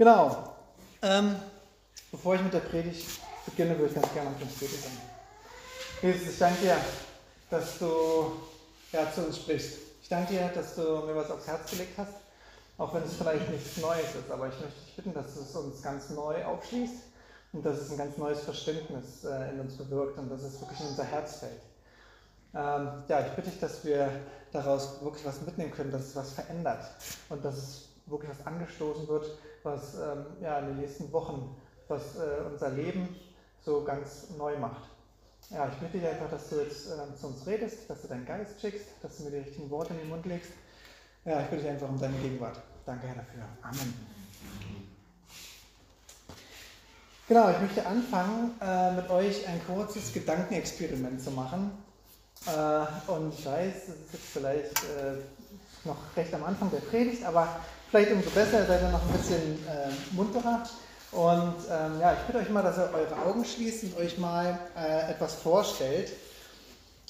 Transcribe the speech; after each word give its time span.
Genau. 0.00 0.54
Ähm, 1.02 1.36
bevor 2.10 2.34
ich 2.34 2.40
mit 2.40 2.54
der 2.54 2.60
Predigt 2.60 3.20
beginne, 3.44 3.78
würde 3.78 3.88
ich 3.88 4.00
ganz 4.00 4.10
gerne 4.14 4.30
mit 4.30 4.40
uns 4.40 4.54
beten. 4.54 4.98
Jesus, 6.00 6.32
ich 6.32 6.38
danke 6.38 6.58
dir, 6.62 6.76
dass 7.50 7.78
du 7.78 8.32
ja, 8.92 9.12
zu 9.12 9.26
uns 9.26 9.36
sprichst. 9.36 9.76
Ich 10.00 10.08
danke 10.08 10.32
dir, 10.32 10.48
dass 10.54 10.74
du 10.76 10.80
mir 11.04 11.14
was 11.14 11.30
aufs 11.30 11.46
Herz 11.46 11.70
gelegt 11.70 11.98
hast, 11.98 12.14
auch 12.78 12.94
wenn 12.94 13.02
es 13.02 13.12
vielleicht 13.12 13.50
nichts 13.50 13.76
Neues 13.76 14.06
ist. 14.14 14.30
Aber 14.30 14.48
ich 14.48 14.58
möchte 14.58 14.80
dich 14.86 14.96
bitten, 14.96 15.12
dass 15.12 15.34
du 15.34 15.40
es 15.42 15.54
uns 15.54 15.82
ganz 15.82 16.08
neu 16.08 16.46
aufschließt 16.46 17.02
und 17.52 17.66
dass 17.66 17.76
es 17.76 17.90
ein 17.90 17.98
ganz 17.98 18.16
neues 18.16 18.40
Verständnis 18.40 19.22
äh, 19.24 19.50
in 19.50 19.60
uns 19.60 19.76
bewirkt 19.76 20.16
und 20.16 20.30
dass 20.30 20.44
es 20.44 20.62
wirklich 20.62 20.80
in 20.80 20.86
unser 20.86 21.04
Herz 21.04 21.40
fällt. 21.40 21.60
Ähm, 22.54 23.02
ja, 23.06 23.20
ich 23.20 23.32
bitte 23.32 23.50
dich, 23.50 23.60
dass 23.60 23.84
wir 23.84 24.10
daraus 24.50 25.02
wirklich 25.02 25.26
was 25.26 25.42
mitnehmen 25.42 25.72
können, 25.72 25.92
dass 25.92 26.06
es 26.06 26.16
was 26.16 26.32
verändert 26.32 26.86
und 27.28 27.44
dass 27.44 27.58
es 27.58 27.88
wirklich 28.06 28.30
was 28.30 28.46
angestoßen 28.46 29.06
wird, 29.06 29.26
was 29.62 29.94
ähm, 29.94 30.26
ja, 30.40 30.58
in 30.58 30.66
den 30.68 30.76
nächsten 30.78 31.12
Wochen, 31.12 31.56
was 31.88 32.16
äh, 32.16 32.44
unser 32.50 32.70
Leben 32.70 33.16
so 33.60 33.84
ganz 33.84 34.30
neu 34.36 34.56
macht. 34.58 34.88
Ja, 35.50 35.68
ich 35.68 35.74
bitte 35.78 35.98
dich 35.98 36.06
einfach, 36.06 36.30
dass 36.30 36.48
du 36.48 36.56
jetzt 36.60 36.86
äh, 36.86 37.16
zu 37.16 37.26
uns 37.26 37.46
redest, 37.46 37.90
dass 37.90 38.02
du 38.02 38.08
deinen 38.08 38.26
Geist 38.26 38.60
schickst, 38.60 38.86
dass 39.02 39.16
du 39.16 39.24
mir 39.24 39.30
die 39.30 39.38
richtigen 39.38 39.70
Worte 39.70 39.92
in 39.94 40.00
den 40.00 40.08
Mund 40.08 40.24
legst. 40.26 40.52
Ja, 41.24 41.40
ich 41.40 41.48
bitte 41.48 41.62
dich 41.62 41.70
einfach 41.70 41.88
um 41.88 42.00
deine 42.00 42.16
Gegenwart. 42.18 42.60
Danke, 42.86 43.06
Herr, 43.08 43.16
dafür. 43.16 43.42
Amen. 43.62 43.94
Genau, 47.28 47.50
ich 47.50 47.60
möchte 47.60 47.86
anfangen, 47.86 48.52
äh, 48.60 48.92
mit 48.92 49.08
euch 49.10 49.46
ein 49.46 49.60
kurzes 49.66 50.12
Gedankenexperiment 50.12 51.22
zu 51.22 51.30
machen. 51.30 51.70
Äh, 52.46 53.10
und 53.10 53.34
ich 53.34 53.46
weiß, 53.46 53.74
es 53.74 53.88
ist 53.88 54.12
jetzt 54.12 54.26
vielleicht 54.32 54.82
äh, 54.84 55.14
noch 55.84 55.96
recht 56.16 56.32
am 56.34 56.44
Anfang 56.44 56.70
der 56.70 56.78
Predigt, 56.78 57.24
aber 57.24 57.60
vielleicht 57.90 58.12
umso 58.12 58.30
besser, 58.30 58.66
seid 58.66 58.82
ihr 58.82 58.90
noch 58.90 59.02
ein 59.02 59.18
bisschen 59.18 59.58
äh, 59.66 59.90
munterer. 60.12 60.62
Und 61.12 61.56
ähm, 61.68 62.00
ja, 62.00 62.12
ich 62.12 62.20
bitte 62.20 62.38
euch 62.38 62.50
mal, 62.50 62.62
dass 62.62 62.78
ihr 62.78 62.90
eure 62.94 63.16
Augen 63.26 63.44
schließt 63.44 63.84
und 63.84 63.96
euch 63.98 64.16
mal 64.18 64.58
äh, 64.76 65.10
etwas 65.10 65.34
vorstellt. 65.34 66.12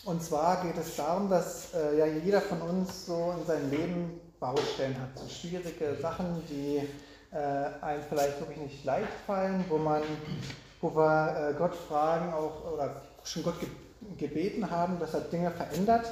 Und 0.04 0.22
zwar 0.22 0.64
geht 0.64 0.78
es 0.78 0.96
darum, 0.96 1.28
dass 1.28 1.74
äh, 1.74 1.98
ja 1.98 2.06
jeder 2.06 2.40
von 2.40 2.62
uns 2.62 3.04
so 3.04 3.34
in 3.38 3.46
seinem 3.46 3.70
Leben 3.70 4.20
Baustellen 4.40 4.98
hat, 4.98 5.10
so 5.18 5.28
schwierige 5.28 5.96
Sachen, 6.00 6.42
die 6.48 6.80
äh, 7.30 7.84
einem 7.84 8.02
vielleicht 8.08 8.40
wirklich 8.40 8.56
nicht 8.56 8.84
leicht 8.86 9.12
fallen, 9.26 9.62
wo 9.68 9.76
man, 9.76 10.00
wo 10.80 10.96
wir 10.96 11.50
äh, 11.50 11.58
Gott 11.58 11.74
fragen 11.74 12.32
auch 12.32 12.72
oder 12.72 13.02
schon 13.22 13.42
Gott 13.42 13.60
ge 13.60 13.68
gebeten 14.16 14.70
haben, 14.70 14.98
dass 14.98 15.12
er 15.12 15.20
Dinge 15.20 15.50
verändert. 15.50 16.06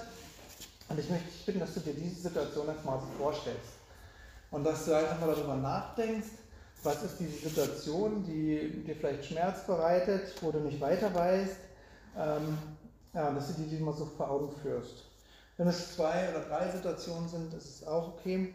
Und 0.90 1.00
ich 1.00 1.08
möchte 1.08 1.26
dich 1.26 1.46
bitten, 1.46 1.60
dass 1.60 1.72
du 1.72 1.80
dir 1.80 1.94
diese 1.94 2.20
Situation 2.20 2.66
jetzt 2.68 2.84
mal 2.84 3.00
so 3.00 3.06
vorstellst. 3.16 3.77
Und 4.50 4.64
dass 4.64 4.86
du 4.86 4.96
einfach 4.96 5.20
mal 5.20 5.34
darüber 5.34 5.56
nachdenkst, 5.56 6.28
was 6.82 7.02
ist 7.02 7.18
diese 7.18 7.48
Situation, 7.48 8.24
die 8.24 8.84
dir 8.84 8.96
vielleicht 8.96 9.26
Schmerz 9.26 9.66
bereitet, 9.66 10.32
wo 10.40 10.50
du 10.50 10.60
nicht 10.60 10.80
weiter 10.80 11.14
weißt. 11.14 11.56
Ähm, 12.16 12.58
ja, 13.14 13.30
dass 13.32 13.54
du 13.54 13.62
die 13.62 13.76
mal 13.78 13.92
so 13.92 14.06
vor 14.06 14.30
Augen 14.30 14.52
führst. 14.62 15.04
Wenn 15.56 15.66
es 15.66 15.94
zwei 15.96 16.28
oder 16.30 16.40
drei 16.40 16.70
Situationen 16.70 17.28
sind, 17.28 17.52
ist 17.54 17.68
es 17.68 17.86
auch 17.86 18.08
okay. 18.08 18.54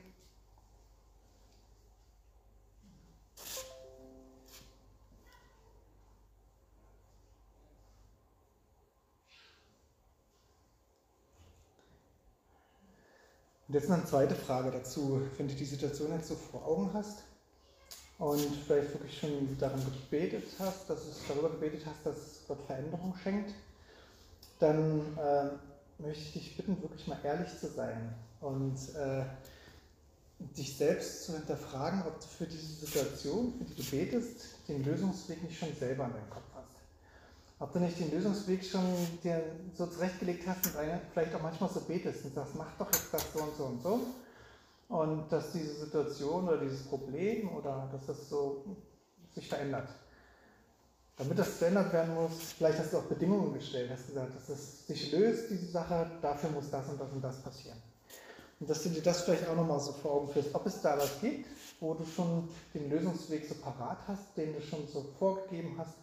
Und 13.73 13.79
jetzt 13.79 13.89
noch 13.89 13.97
eine 13.97 14.05
zweite 14.05 14.35
Frage 14.35 14.69
dazu, 14.69 15.19
wenn 15.35 15.47
du 15.47 15.55
die 15.55 15.65
Situation 15.65 16.11
jetzt 16.11 16.27
so 16.27 16.35
vor 16.35 16.63
Augen 16.63 16.91
hast 16.93 17.23
und 18.19 18.39
vielleicht 18.67 18.93
wirklich 18.93 19.17
schon 19.17 19.57
daran 19.57 19.81
gebetet 19.83 20.43
hast, 20.59 20.87
dass 20.87 20.99
es 20.99 21.21
darüber 21.27 21.49
gebetet 21.49 21.81
hast, 21.87 22.05
dass 22.05 22.15
Gott 22.47 22.59
Veränderung 22.67 23.15
schenkt, 23.23 23.51
dann 24.59 25.01
äh, 25.17 26.03
möchte 26.03 26.21
ich 26.21 26.33
dich 26.33 26.57
bitten, 26.57 26.79
wirklich 26.83 27.07
mal 27.07 27.17
ehrlich 27.23 27.49
zu 27.59 27.65
sein 27.65 28.13
und 28.41 28.77
äh, 28.93 29.23
dich 30.55 30.77
selbst 30.77 31.23
zu 31.23 31.33
hinterfragen, 31.33 32.03
ob 32.05 32.19
du 32.19 32.27
für 32.27 32.45
diese 32.45 32.85
Situation, 32.85 33.55
für 33.57 33.63
die 33.63 33.73
du 33.73 33.89
betest, 33.89 34.67
den 34.67 34.85
Lösungsweg 34.85 35.41
nicht 35.41 35.57
schon 35.57 35.75
selber 35.79 36.05
in 36.05 36.13
deinem 36.13 36.29
Kopf. 36.29 36.52
Ob 37.63 37.71
du 37.71 37.79
nicht 37.79 37.97
den 37.97 38.11
Lösungsweg 38.11 38.61
schon 38.61 38.83
dir 39.23 39.41
so 39.73 39.87
zurechtgelegt 39.87 40.45
hast 40.45 40.65
und 40.65 40.73
vielleicht 41.13 41.33
auch 41.33 41.41
manchmal 41.41 41.69
so 41.69 41.79
betest 41.79 42.25
und 42.25 42.33
sagst, 42.33 42.55
mach 42.55 42.77
doch 42.77 42.91
jetzt 42.91 43.13
das 43.13 43.23
so 43.33 43.41
und 43.41 43.55
so 43.55 43.63
und 43.63 43.81
so. 43.81 43.99
Und 44.89 45.31
dass 45.31 45.53
diese 45.53 45.85
Situation 45.85 46.45
oder 46.45 46.57
dieses 46.57 46.83
Problem 46.83 47.49
oder 47.55 47.87
dass 47.89 48.05
das 48.05 48.27
so 48.27 48.65
sich 49.33 49.47
verändert. 49.47 49.87
Damit 51.15 51.39
das 51.39 51.57
verändert 51.57 51.93
werden 51.93 52.13
muss, 52.15 52.33
vielleicht 52.57 52.79
hast 52.79 52.91
du 52.91 52.97
auch 52.97 53.03
Bedingungen 53.03 53.53
gestellt, 53.53 53.89
hast 53.91 54.07
gesagt, 54.07 54.35
dass 54.35 54.49
es 54.49 54.85
sich 54.85 55.13
löst, 55.13 55.49
diese 55.49 55.67
Sache, 55.67 56.11
dafür 56.21 56.49
muss 56.49 56.69
das 56.69 56.89
und 56.89 56.99
das 56.99 57.13
und 57.13 57.21
das 57.21 57.41
passieren. 57.41 57.77
Und 58.59 58.69
dass 58.69 58.83
du 58.83 58.89
dir 58.89 59.03
das 59.03 59.21
vielleicht 59.21 59.47
auch 59.47 59.55
nochmal 59.55 59.79
so 59.79 59.93
vor 59.93 60.11
Augen 60.11 60.33
führst, 60.33 60.53
ob 60.53 60.65
es 60.65 60.81
da 60.81 60.97
was 60.97 61.21
gibt, 61.21 61.47
wo 61.79 61.93
du 61.93 62.05
schon 62.05 62.49
den 62.73 62.89
Lösungsweg 62.89 63.47
so 63.47 63.55
parat 63.55 63.99
hast, 64.05 64.35
den 64.35 64.53
du 64.53 64.61
schon 64.61 64.85
so 64.85 65.05
vorgegeben 65.17 65.75
hast 65.77 66.02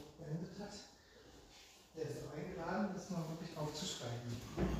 subscribe. 3.81 4.70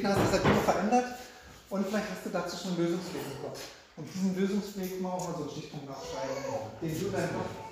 Gebeten 0.00 0.08
hast, 0.08 0.32
dass 0.32 0.40
er 0.40 0.48
Dinge 0.48 0.62
verändert 0.62 1.04
und 1.68 1.86
vielleicht 1.86 2.10
hast 2.10 2.26
du 2.26 2.30
dazu 2.30 2.56
schon 2.56 2.72
einen 2.72 2.84
Lösungsweg 2.84 3.36
bekommen. 3.36 3.60
Und 3.96 4.08
diesen 4.14 4.36
Lösungsweg 4.36 5.00
mal 5.00 5.10
auch 5.10 5.28
mal 5.28 5.34
so 5.36 5.42
einen 5.42 5.50
Stichpunkt 5.50 5.90
aufschreiben, 5.90 6.44
den 6.80 7.00
du 7.00 7.10
dann 7.10 7.28
Kopf 7.28 7.70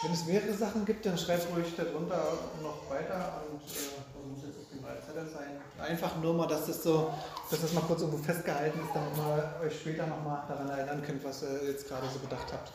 Wenn 0.00 0.12
es 0.12 0.26
mehrere 0.26 0.54
Sachen 0.54 0.84
gibt, 0.84 1.04
dann 1.04 1.18
schreib 1.18 1.40
ruhig 1.52 1.74
darunter 1.76 2.22
noch 2.62 2.88
weiter 2.88 3.42
und 3.50 3.60
äh, 3.60 4.28
muss 4.28 4.44
jetzt 4.46 4.58
auf 4.60 4.68
dem 4.70 4.84
Zettel 5.04 5.28
sein. 5.28 5.60
Einfach 5.76 6.16
nur 6.22 6.34
mal, 6.34 6.46
dass 6.46 6.66
das 6.66 6.84
so, 6.84 7.12
dass 7.50 7.60
das 7.60 7.72
mal 7.72 7.80
kurz 7.80 8.02
irgendwo 8.02 8.22
festgehalten 8.22 8.78
ist, 8.78 8.94
damit 8.94 9.16
ihr 9.16 9.66
euch 9.66 9.74
später 9.74 10.06
nochmal 10.06 10.44
daran 10.46 10.68
erinnern 10.68 11.02
könnt, 11.04 11.24
was 11.24 11.42
ihr 11.42 11.70
jetzt 11.70 11.88
gerade 11.88 12.06
so 12.08 12.20
gedacht 12.20 12.46
habt. 12.52 12.72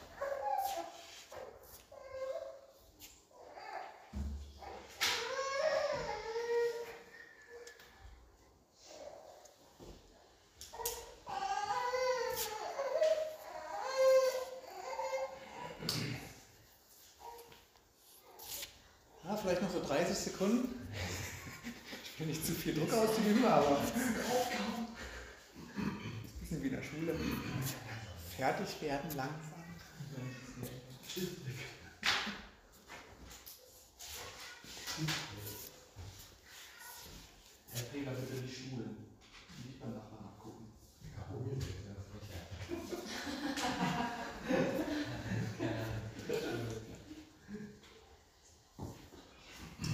Ja, 19.25 19.37
vielleicht 19.37 19.61
noch 19.61 19.71
so 19.71 19.81
30 19.81 20.15
Sekunden. 20.15 20.87
Ich 22.03 22.19
will 22.19 22.27
nicht 22.27 22.45
zu 22.45 22.51
viel 22.51 22.73
Druck 22.73 22.91
ausüben, 22.93 23.45
aber. 23.45 23.77
Ein 25.77 26.39
bisschen 26.39 26.61
wie 26.61 26.67
in 26.67 26.71
der 26.83 26.89
Schule. 26.89 27.15
Fertig 28.37 28.81
werden 28.81 29.09
langsam. 29.15 29.63
Herr 37.71 37.91
Träger, 37.91 38.11
bitte 38.11 38.41
die 38.41 38.53
Schulen. 38.53 38.97
Nicht 39.65 39.79
beim 39.79 39.93
Nachbarn 39.93 40.25
abgucken. 40.25 40.67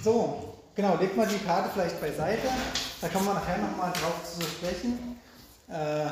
So, 0.02 0.58
genau, 0.74 0.96
legt 0.96 1.16
mal 1.16 1.26
die 1.26 1.38
Karte 1.38 1.70
vielleicht 1.74 2.00
beiseite. 2.00 2.48
Da 3.00 3.08
kommen 3.08 3.26
wir 3.26 3.34
nachher 3.34 3.58
nochmal 3.58 3.92
drauf 3.92 4.24
zu 4.24 4.42
sprechen. 4.42 5.20
Äh, 5.68 6.10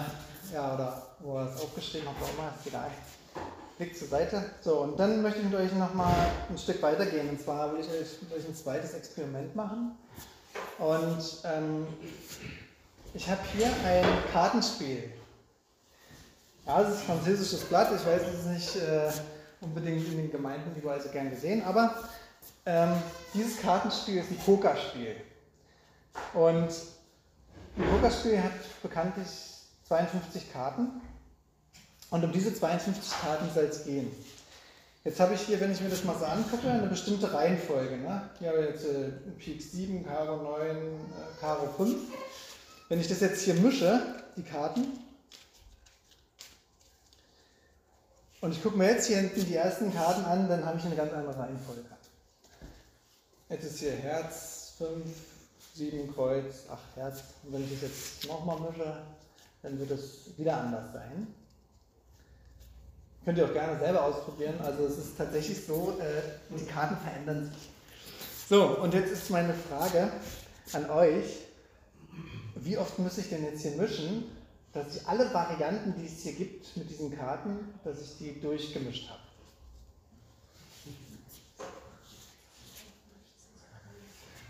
ja, 0.53 0.75
oder 0.75 1.03
wo 1.21 1.39
er 1.39 1.49
es 1.49 1.61
aufgeschrieben 1.61 2.09
hat, 2.09 2.17
auch 2.23 2.39
immer, 2.39 2.53
ist 2.59 2.67
egal. 2.67 2.91
Legt 3.79 3.97
zur 3.97 4.09
Seite. 4.09 4.45
So, 4.61 4.81
und 4.81 4.99
dann 4.99 5.23
möchte 5.23 5.41
ich 5.41 5.45
mit 5.45 5.55
euch 5.55 5.73
nochmal 5.73 6.15
ein 6.50 6.59
Stück 6.59 6.83
weitergehen. 6.83 7.29
Und 7.29 7.41
zwar 7.41 7.73
will 7.73 7.81
ich 7.81 7.89
euch 7.89 8.23
mit 8.23 8.33
euch 8.33 8.49
ein 8.49 8.55
zweites 8.55 8.95
Experiment 8.95 9.55
machen. 9.55 9.97
Und 10.79 11.23
ähm, 11.45 11.87
ich 13.15 13.29
habe 13.29 13.41
hier 13.56 13.69
ein 13.87 14.05
Kartenspiel. 14.33 15.12
Ja, 16.67 16.83
es 16.83 16.97
ist 16.97 17.03
französisches 17.03 17.65
Blatt. 17.65 17.89
Ich 17.95 18.05
weiß, 18.05 18.23
es 18.23 18.41
ist 18.41 18.47
nicht 18.47 18.77
äh, 18.77 19.11
unbedingt 19.61 20.06
in 20.06 20.17
den 20.17 20.31
Gemeinden 20.31 20.77
überall 20.77 21.00
so 21.00 21.09
gern 21.09 21.31
gesehen, 21.31 21.62
aber 21.65 21.95
ähm, 22.67 22.93
dieses 23.35 23.61
Kartenspiel 23.61 24.19
ist 24.19 24.31
ein 24.31 24.39
Pokerspiel. 24.39 25.17
Und 26.35 26.69
ein 27.77 27.91
Pokerspiel 27.91 28.43
hat 28.43 28.83
bekanntlich 28.83 29.27
52 29.88 30.52
Karten. 30.52 31.00
Und 32.11 32.25
um 32.25 32.32
diese 32.32 32.55
52 32.55 33.12
Karten 33.20 33.50
soll 33.52 33.64
es 33.64 33.85
gehen. 33.85 34.11
Jetzt 35.05 35.20
habe 35.20 35.35
ich 35.35 35.40
hier, 35.43 35.61
wenn 35.61 35.73
ich 35.73 35.81
mir 35.81 35.88
das 35.88 36.05
mal 36.05 36.19
so 36.19 36.25
angucke, 36.25 36.70
eine 36.70 36.87
bestimmte 36.87 37.32
Reihenfolge. 37.32 37.96
Ne? 37.96 38.29
Hier 38.38 38.49
habe 38.49 38.61
ich 38.61 38.67
jetzt 38.67 38.85
äh, 38.85 39.11
Pik 39.38 39.62
7, 39.62 40.05
Karo 40.05 40.43
9, 40.43 40.76
äh, 40.76 40.81
Karo 41.40 41.73
5. 41.76 41.96
Wenn 42.88 43.00
ich 43.00 43.08
das 43.08 43.20
jetzt 43.20 43.43
hier 43.43 43.55
mische, 43.55 44.00
die 44.37 44.43
Karten, 44.43 44.87
und 48.40 48.52
ich 48.52 48.62
gucke 48.62 48.79
mir 48.79 48.90
jetzt 48.90 49.06
hier 49.06 49.17
hinten 49.17 49.44
die 49.46 49.55
ersten 49.55 49.93
Karten 49.93 50.25
an, 50.25 50.49
dann 50.49 50.64
habe 50.64 50.79
ich 50.79 50.85
eine 50.85 50.94
ganz 50.94 51.12
andere 51.12 51.38
Reihenfolge. 51.38 51.85
Jetzt 53.49 53.64
ist 53.64 53.79
hier 53.79 53.93
Herz, 53.93 54.75
5, 54.79 55.05
7 55.75 56.14
Kreuz, 56.14 56.69
8 56.70 56.79
Herz. 56.96 57.20
Und 57.43 57.55
wenn 57.55 57.64
ich 57.64 57.70
das 57.70 57.82
jetzt 57.82 58.29
nochmal 58.29 58.61
mische, 58.61 59.02
dann 59.62 59.78
wird 59.78 59.90
es 59.90 60.37
wieder 60.37 60.58
anders 60.58 60.93
sein. 60.93 61.26
Könnt 63.25 63.38
ihr 63.38 63.44
auch 63.44 63.52
gerne 63.52 63.78
selber 63.78 64.05
ausprobieren. 64.05 64.55
Also 64.60 64.87
es 64.87 64.99
ist 64.99 65.19
tatsächlich 65.19 65.66
so, 65.66 65.99
äh, 66.00 66.56
die 66.56 66.64
Karten 66.64 66.96
verändern 66.96 67.44
sich. 67.44 67.69
So, 68.49 68.78
und 68.78 68.94
jetzt 68.94 69.12
ist 69.12 69.31
meine 69.31 69.52
Frage 69.52 70.10
an 70.72 70.88
euch. 70.90 71.26
Wie 72.55 72.78
oft 72.78 72.99
muss 72.99 73.19
ich 73.19 73.28
denn 73.28 73.44
jetzt 73.44 73.62
hier 73.62 73.72
mischen, 73.72 74.25
dass 74.72 74.96
ich 74.96 75.06
alle 75.06 75.32
Varianten, 75.34 75.94
die 76.00 76.06
es 76.06 76.22
hier 76.22 76.32
gibt 76.32 76.76
mit 76.76 76.88
diesen 76.88 77.16
Karten, 77.16 77.75
dass 77.84 78.00
ich 78.00 78.16
die 78.19 78.40
durchgemischt 78.40 79.11
habe? 79.11 79.20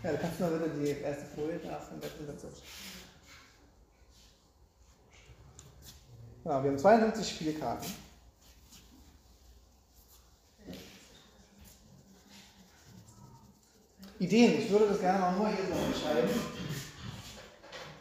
Ja, 0.01 0.11
du 0.13 0.17
kannst 0.17 0.39
mal 0.39 0.51
bitte 0.51 0.69
die 0.79 1.01
erste 1.01 1.25
Folie 1.35 1.59
da 1.61 1.79
von 1.79 1.99
der 1.99 2.07
Präsentation. 2.07 2.53
Genau, 6.43 6.63
wir 6.63 6.71
haben 6.71 6.79
52 6.79 7.29
Spielkarten. 7.29 7.91
Ideen, 14.19 14.59
ich 14.59 14.69
würde 14.69 14.87
das 14.87 14.99
gerne 14.99 15.19
mal 15.19 15.31
nur 15.31 15.47
hier 15.47 15.63
so 15.63 15.79
beschreiben. 15.91 16.29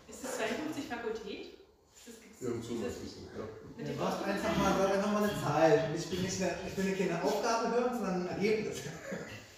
Ist 0.08 0.25
das 0.25 0.37
52 0.37 0.87
Fakultät? 0.88 1.62
Ist 1.94 2.08
das, 2.08 2.19
gibt's, 2.19 2.43
Irgend 2.43 2.64
sowas 2.64 2.93
ist 3.06 3.23
es, 3.23 3.31
ja. 3.38 3.46
dem 3.85 3.96
braucht 3.96 4.25
einfach 4.26 4.56
mal, 4.58 4.75
sag 4.76 4.94
einfach 4.99 5.12
mal 5.12 5.23
eine 5.23 5.40
Zahl. 5.40 5.90
Ich 5.96 6.11
bin 6.11 6.23
nicht 6.23 6.43
eine, 6.43 6.58
ich 6.67 6.76
will 6.76 6.96
keine 6.96 7.23
Aufgabe 7.23 7.70
hören, 7.70 7.94
sondern 7.94 8.26
ein 8.26 8.35
Ergebnis. 8.35 8.79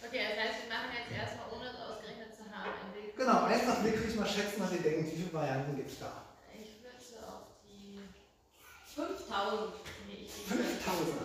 Okay, 0.05 0.21
das 0.29 0.37
heißt, 0.37 0.57
wir 0.61 0.69
machen 0.69 0.93
jetzt 0.93 1.09
erstmal, 1.17 1.49
ohne 1.49 1.71
es 1.73 1.81
ausgerechnet 1.81 2.37
zu 2.37 2.45
haben, 2.53 2.77
ein 2.77 2.93
Bild. 2.93 3.17
Genau, 3.17 3.45
einfach 3.49 3.81
wirklich 3.83 4.15
mal 4.17 4.29
schätzen, 4.29 4.61
was 4.61 4.73
ihr 4.73 4.85
denkt. 4.85 5.13
Wie 5.13 5.17
viele 5.17 5.33
Varianten 5.33 5.77
gibt 5.77 5.89
es 5.89 5.99
da? 5.99 6.29
Ich 6.53 6.85
würde 6.85 7.01
so 7.01 7.25
auf 7.25 7.57
die 7.65 8.05
5000. 9.01 9.73
Nee, 10.09 10.27
ich, 10.27 10.33
5000. 10.45 11.17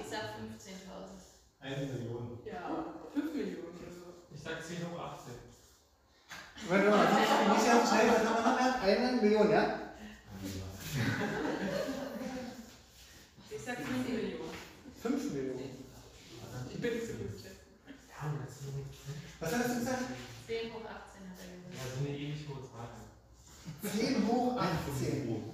ich 0.00 0.08
sag 0.08 0.40
15.000. 0.40 1.20
Eine 1.60 1.86
Million. 1.86 2.38
Ja, 2.46 2.84
5 3.12 3.34
Millionen 3.34 3.76
oder 3.76 3.92
so. 3.92 4.24
Ich 4.34 4.40
sag 4.40 4.64
10 4.64 4.76
hoch 4.88 4.98
18. 4.98 5.34
Warte 6.68 6.90
mal, 6.90 7.04
ich 7.04 7.28
bin 7.28 7.54
nicht 7.54 7.66
ganz 7.66 7.88
schnell, 7.90 8.08
was 8.08 8.24
haben 8.24 8.36
wir 8.36 8.50
noch 8.50 8.60
mehr? 8.60 8.80
Eine 8.80 9.20
Million, 9.20 9.50
ja? 9.50 9.80
Ich 13.50 13.62
sag 13.62 13.76
5 13.76 14.08
Millionen. 14.08 14.50
5 15.02 15.32
Millionen. 15.32 15.84
Ich 16.72 16.80
bin 16.80 16.94
nicht 16.94 17.06
so 17.06 17.12
gut. 17.14 17.30
Was 19.40 19.52
hast 19.52 19.68
du 19.68 19.74
gesagt? 19.74 20.04
10 20.46 20.72
hoch 20.72 20.80
18 20.80 20.94
hat 21.28 21.38
er 21.38 21.48
gesagt. 21.52 21.74
Ja, 21.74 21.84
so 21.92 22.08
eine 22.08 22.16
ewig 22.16 22.48
hohe 22.48 22.62
Zahl. 22.64 22.88
10 23.82 24.26
hoch 24.26 24.56
18. 24.56 25.53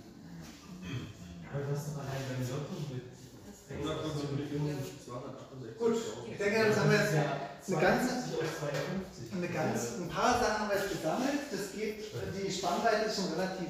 Gut, 5.79 5.97
ich 6.31 6.39
denke, 6.39 6.69
das 6.69 6.77
haben 6.79 6.91
wir 6.91 6.99
jetzt 6.99 7.15
eine 7.15 7.81
ganze, 7.81 8.15
aus 8.15 8.51
52. 8.61 9.33
eine 9.33 9.49
ganz, 9.49 9.99
ein 9.99 10.09
paar 10.09 10.39
Sachen 10.41 10.59
haben 10.61 10.71
wir 10.71 10.77
jetzt 10.77 10.91
gesammelt. 10.91 11.41
Das 11.51 11.73
geht, 11.73 12.05
die 12.37 12.53
Spannweite 12.53 13.07
ist 13.07 13.17
schon 13.17 13.33
relativ 13.33 13.69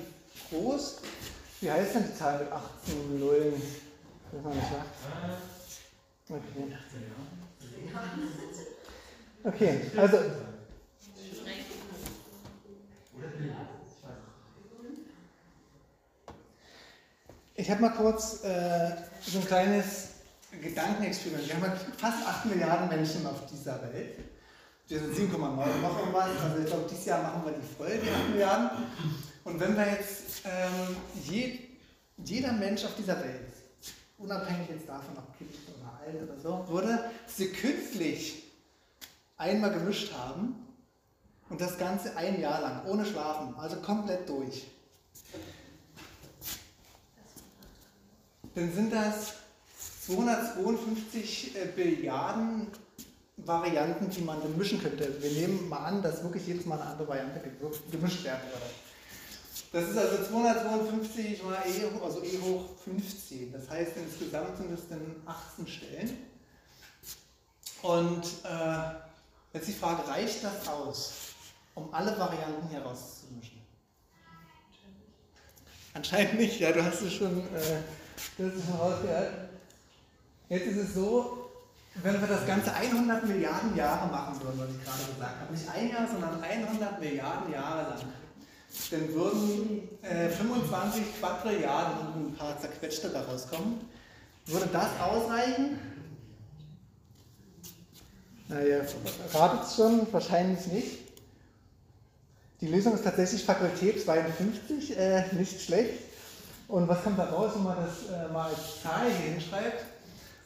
groß. 0.51 1.01
Wie 1.61 1.71
heißt 1.71 1.95
denn 1.95 2.05
die 2.11 2.19
Zahl 2.19 2.39
mit 2.41 2.53
18 2.53 3.21
Nullen? 3.21 3.63
Weiß 4.33 4.43
man 4.43 4.57
nicht, 4.57 4.67
Okay. 6.29 6.77
Okay, 9.43 9.81
also 9.97 10.17
Oder 13.17 13.29
Bilder. 13.29 13.57
Ich 17.55 17.59
weiß 17.59 17.60
nicht. 17.60 17.60
Ich 17.71 17.77
habe 17.77 17.83
mal 17.83 17.95
kurz 17.95 18.43
äh, 18.43 18.97
so 19.25 19.39
ein 19.39 19.47
kleines 19.47 20.09
Gedankenexperiment. 20.61 21.47
Wir 21.47 21.55
haben 21.55 21.63
ja 21.63 21.77
fast 21.97 22.27
8 22.27 22.47
Milliarden 22.47 22.89
Menschen 22.89 23.25
auf 23.25 23.47
dieser 23.47 23.81
Welt. 23.83 24.19
Wir 24.89 24.99
sind 24.99 25.15
7,9 25.15 25.39
noch 25.39 25.99
irgendwas. 26.01 26.31
Also 26.43 26.59
ich 26.59 26.67
glaube, 26.67 26.89
dieses 26.91 27.05
Jahr 27.05 27.23
machen 27.23 27.43
wir 27.45 27.53
die 27.53 27.77
voll, 27.77 27.97
die 28.05 28.11
8 28.11 28.31
Milliarden. 28.31 28.71
Und 29.45 29.61
wenn 29.61 29.77
wir 29.77 29.89
jetzt 29.89 30.43
ähm, 30.47 30.97
je, 31.23 31.61
jeder 32.17 32.55
Mensch 32.55 32.85
auf 32.85 32.97
dieser 32.97 33.21
Welt, 33.21 33.53
unabhängig 34.19 34.69
jetzt 34.69 34.89
davon, 34.89 35.17
ob 35.17 35.39
Kind 35.39 35.53
oder 35.69 36.01
alt 36.05 36.29
oder 36.29 36.41
so, 36.41 36.65
würde 36.73 37.05
sekündlich 37.29 38.51
einmal 39.37 39.73
gemischt 39.73 40.13
haben 40.13 40.57
und 41.49 41.61
das 41.61 41.79
Ganze 41.79 42.17
ein 42.17 42.41
Jahr 42.41 42.63
lang, 42.63 42.85
ohne 42.87 43.05
Schlafen, 43.05 43.55
also 43.55 43.77
komplett 43.77 44.29
durch. 44.29 44.67
Dann 48.55 48.73
sind 48.73 48.93
das 48.93 49.35
252 50.07 51.57
äh, 51.57 51.67
Billiarden 51.67 52.69
Varianten, 53.37 54.11
die 54.11 54.21
man 54.23 54.41
dann 54.43 54.57
mischen 54.59 54.83
könnte. 54.83 55.23
Wir 55.23 55.31
nehmen 55.31 55.69
mal 55.69 55.79
an, 55.85 56.03
dass 56.03 56.23
wirklich 56.23 56.47
jedes 56.47 56.67
Mal 56.67 56.81
eine 56.81 56.91
andere 56.91 57.09
Variante 57.09 57.41
gemischt 57.91 58.25
werden 58.25 58.43
würde. 58.51 58.67
Das 59.73 59.89
ist 59.89 59.97
also 59.97 60.25
252 60.25 61.43
mal 61.45 61.55
e, 61.65 61.95
hoch- 61.95 62.05
also 62.05 62.23
e 62.23 62.39
hoch 62.41 62.65
15. 62.85 63.53
Das 63.53 63.71
heißt, 63.71 63.93
insgesamt 63.97 64.57
sind 64.59 64.73
es 64.73 64.89
dann 64.89 65.01
18 65.27 65.67
Stellen. 65.67 66.17
Und 67.83 68.25
äh, 68.45 69.55
jetzt 69.55 69.69
die 69.69 69.73
Frage, 69.73 70.07
reicht 70.09 70.43
das 70.45 70.67
aus, 70.69 71.13
um 71.75 71.95
alle 71.95 72.19
Varianten 72.19 72.69
herauszumischen? 72.69 73.61
Anscheinend 75.95 76.39
nicht, 76.39 76.59
ja, 76.61 76.73
du 76.73 76.85
hast 76.85 77.01
es 77.03 77.13
schon, 77.15 77.39
äh, 77.55 77.81
du 78.37 78.47
hast 78.47 78.57
es 78.57 78.65
schon 78.65 78.77
rausgehört. 78.77 79.33
Jetzt 80.49 80.67
ist 80.67 80.77
es 80.77 80.95
so, 80.95 81.51
wenn 82.03 82.21
wir 82.21 82.29
das 82.29 82.47
Ganze 82.47 82.73
100 82.73 83.27
Milliarden 83.27 83.77
Jahre 83.77 84.11
machen 84.11 84.41
würden, 84.43 84.59
was 84.61 84.69
ich 84.71 84.85
gerade 84.85 85.13
gesagt 85.13 85.41
habe, 85.41 85.53
nicht 85.53 85.69
ein 85.69 85.91
Jahr, 85.91 86.09
sondern 86.09 86.43
100 86.43 87.01
Milliarden 87.01 87.53
Jahre 87.53 87.91
lang, 87.91 88.01
dann 88.91 89.15
würden 89.15 89.89
äh, 90.03 90.29
25 90.29 91.19
Quadrilliarden 91.19 92.15
und 92.15 92.29
ein 92.29 92.35
paar 92.37 92.59
zerquetschte 92.61 93.11
da 93.11 93.23
rauskommen. 93.23 93.81
Würde 94.47 94.69
das 94.73 94.89
ausreichen? 95.01 95.79
Naja, 98.49 98.81
ratet 99.33 99.77
schon, 99.77 100.13
wahrscheinlich 100.13 100.67
nicht. 100.67 100.99
Die 102.61 102.67
Lösung 102.67 102.95
ist 102.95 103.05
tatsächlich 103.05 103.45
Fakultät 103.45 104.03
52, 104.03 104.97
äh, 104.97 105.33
nicht 105.35 105.61
schlecht. 105.61 106.10
Und 106.71 106.87
was 106.87 107.03
kommt 107.03 107.19
da 107.19 107.25
raus, 107.25 107.51
wenn 107.57 107.65
man 107.65 107.77
das 107.85 108.15
äh, 108.15 108.33
mal 108.33 108.49
als 108.49 108.81
Zahl 108.81 109.07
hier 109.07 109.33
hinschreibt? 109.33 109.85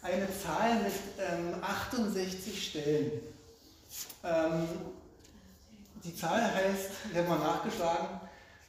Eine 0.01 0.27
Zahl 0.27 0.77
mit 0.83 0.93
ähm, 1.19 1.63
68 1.63 2.69
Stellen. 2.71 3.11
Ähm, 4.25 4.67
die 6.03 6.17
Zahl 6.17 6.43
heißt, 6.43 6.91
ich 7.13 7.19
habe 7.19 7.29
mal 7.29 7.39
nachgeschlagen, 7.39 8.21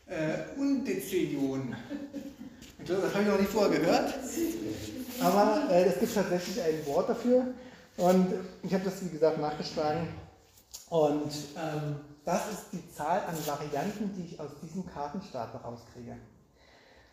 äh, 0.08 0.60
Undezillion. 0.60 1.74
Ich 2.78 2.86
glaube, 2.86 3.04
das 3.04 3.14
habe 3.14 3.24
ich 3.24 3.30
noch 3.30 3.40
nicht 3.40 3.52
vorher 3.52 3.80
gehört. 3.80 4.14
Aber 5.22 5.70
äh, 5.72 5.86
es 5.86 6.00
gibt 6.00 6.14
tatsächlich 6.14 6.62
ein 6.62 6.86
Wort 6.88 7.08
dafür. 7.08 7.54
Und 7.96 8.34
ich 8.64 8.74
habe 8.74 8.84
das, 8.84 9.02
wie 9.02 9.10
gesagt, 9.10 9.40
nachgeschlagen. 9.40 10.10
Und 10.90 11.32
ähm, 11.56 11.96
das 12.26 12.52
ist 12.52 12.66
die 12.74 12.94
Zahl 12.94 13.22
an 13.22 13.38
Varianten, 13.48 14.14
die 14.14 14.34
ich 14.34 14.40
aus 14.42 14.52
diesem 14.62 14.86
Kartenstapel 14.86 15.62
rauskriege. 15.62 16.18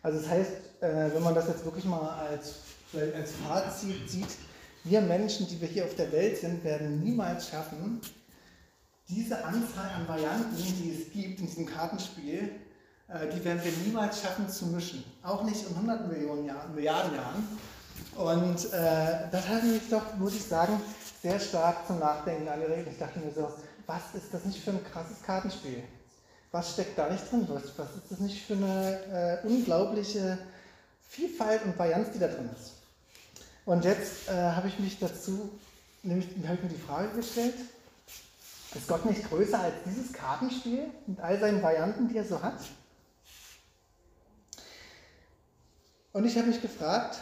Also 0.03 0.19
das 0.19 0.29
heißt, 0.29 0.51
äh, 0.81 1.13
wenn 1.13 1.23
man 1.23 1.33
das 1.33 1.47
jetzt 1.47 1.65
wirklich 1.65 1.85
mal 1.85 2.27
als, 2.29 2.55
als 2.93 3.31
Fazit 3.47 4.09
sieht, 4.09 4.27
wir 4.83 5.01
Menschen, 5.01 5.47
die 5.47 5.59
wir 5.59 5.67
hier 5.67 5.85
auf 5.85 5.95
der 5.95 6.11
Welt 6.11 6.37
sind, 6.37 6.63
werden 6.63 7.01
niemals 7.01 7.49
schaffen, 7.49 8.01
diese 9.07 9.43
Anzahl 9.43 9.89
an 9.95 10.07
Varianten, 10.07 10.55
die 10.55 10.91
es 10.91 11.11
gibt 11.11 11.39
in 11.39 11.47
diesem 11.47 11.65
Kartenspiel, 11.65 12.49
äh, 13.07 13.29
die 13.33 13.43
werden 13.43 13.61
wir 13.63 13.71
niemals 13.85 14.21
schaffen 14.21 14.49
zu 14.49 14.67
mischen. 14.67 15.03
Auch 15.23 15.43
nicht 15.43 15.67
in 15.67 15.75
100 15.75 16.11
Millionen 16.11 16.45
Jahren, 16.45 16.75
Milliarden 16.75 17.15
Jahren. 17.15 17.47
Und 18.15 18.73
äh, 18.73 19.29
das 19.31 19.47
hat 19.47 19.63
mich 19.63 19.89
doch, 19.89 20.15
muss 20.17 20.35
ich 20.35 20.43
sagen, 20.43 20.79
sehr 21.21 21.39
stark 21.39 21.87
zum 21.87 21.99
Nachdenken 21.99 22.47
angeregt. 22.47 22.87
Ich 22.91 22.97
dachte 22.97 23.19
mir 23.19 23.31
so, 23.31 23.49
was 23.85 24.01
ist 24.13 24.33
das 24.33 24.43
nicht 24.45 24.59
für 24.59 24.71
ein 24.71 24.83
krasses 24.83 25.21
Kartenspiel? 25.21 25.83
Was 26.53 26.73
steckt 26.73 26.99
da 26.99 27.09
nicht 27.09 27.31
drin? 27.31 27.47
Was, 27.49 27.63
was 27.77 27.95
ist 27.95 28.11
das 28.11 28.19
nicht 28.19 28.45
für 28.45 28.53
eine 28.53 29.41
äh, 29.43 29.47
unglaubliche 29.47 30.37
Vielfalt 31.09 31.65
und 31.65 31.79
Varianz, 31.79 32.11
die 32.13 32.19
da 32.19 32.27
drin 32.27 32.47
ist? 32.55 32.73
Und 33.65 33.83
jetzt 33.83 34.29
äh, 34.29 34.33
habe 34.33 34.67
ich 34.67 34.77
mich 34.77 34.99
dazu, 34.99 35.49
nämlich 36.03 36.27
habe 36.45 36.53
ich 36.53 36.61
mir 36.61 36.69
die 36.69 36.81
Frage 36.81 37.09
gestellt, 37.15 37.55
ist 38.75 38.87
Gott 38.87 39.03
nicht 39.05 39.27
größer 39.27 39.59
als 39.59 39.73
dieses 39.83 40.13
Kartenspiel 40.13 40.91
mit 41.07 41.19
all 41.21 41.39
seinen 41.39 41.63
Varianten, 41.63 42.07
die 42.07 42.17
er 42.17 42.25
so 42.25 42.39
hat? 42.39 42.59
Und 46.11 46.23
ich 46.25 46.37
habe 46.37 46.49
mich 46.49 46.61
gefragt, 46.61 47.17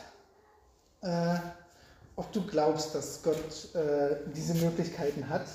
äh, 1.04 1.36
ob 2.18 2.34
du 2.34 2.46
glaubst, 2.46 2.94
dass 2.96 3.24
Gott 3.24 3.74
äh, 3.76 4.18
diese 4.36 4.56
Möglichkeiten 4.56 5.30
hat, 5.30 5.46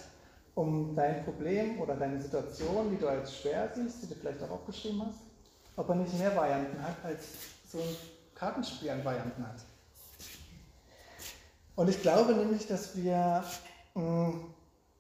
um 0.57 0.97
dein 0.97 1.23
Problem 1.23 1.81
oder 1.81 1.95
deine 1.95 2.21
Situation, 2.21 2.91
die 2.91 2.97
du 2.97 3.07
als 3.07 3.37
schwer 3.37 3.71
siehst, 3.75 4.03
die 4.03 4.07
du 4.09 4.15
vielleicht 4.15 4.43
auch 4.43 4.51
aufgeschrieben 4.51 5.03
hast, 5.07 5.19
ob 5.77 5.89
er 5.91 5.97
nicht 5.97 6.19
mehr 6.19 6.35
Varianten 6.35 6.83
hat, 6.83 6.97
als 7.05 7.25
so 7.71 7.79
ein 7.79 7.97
Kartenspiel 8.35 8.89
an 8.89 9.05
Varianten 9.05 9.47
hat. 9.47 9.61
Und 11.75 11.91
ich 11.91 12.01
glaube 12.01 12.35
nämlich, 12.35 12.67
dass 12.67 12.97
wir, 12.97 13.45
mh, 13.95 14.33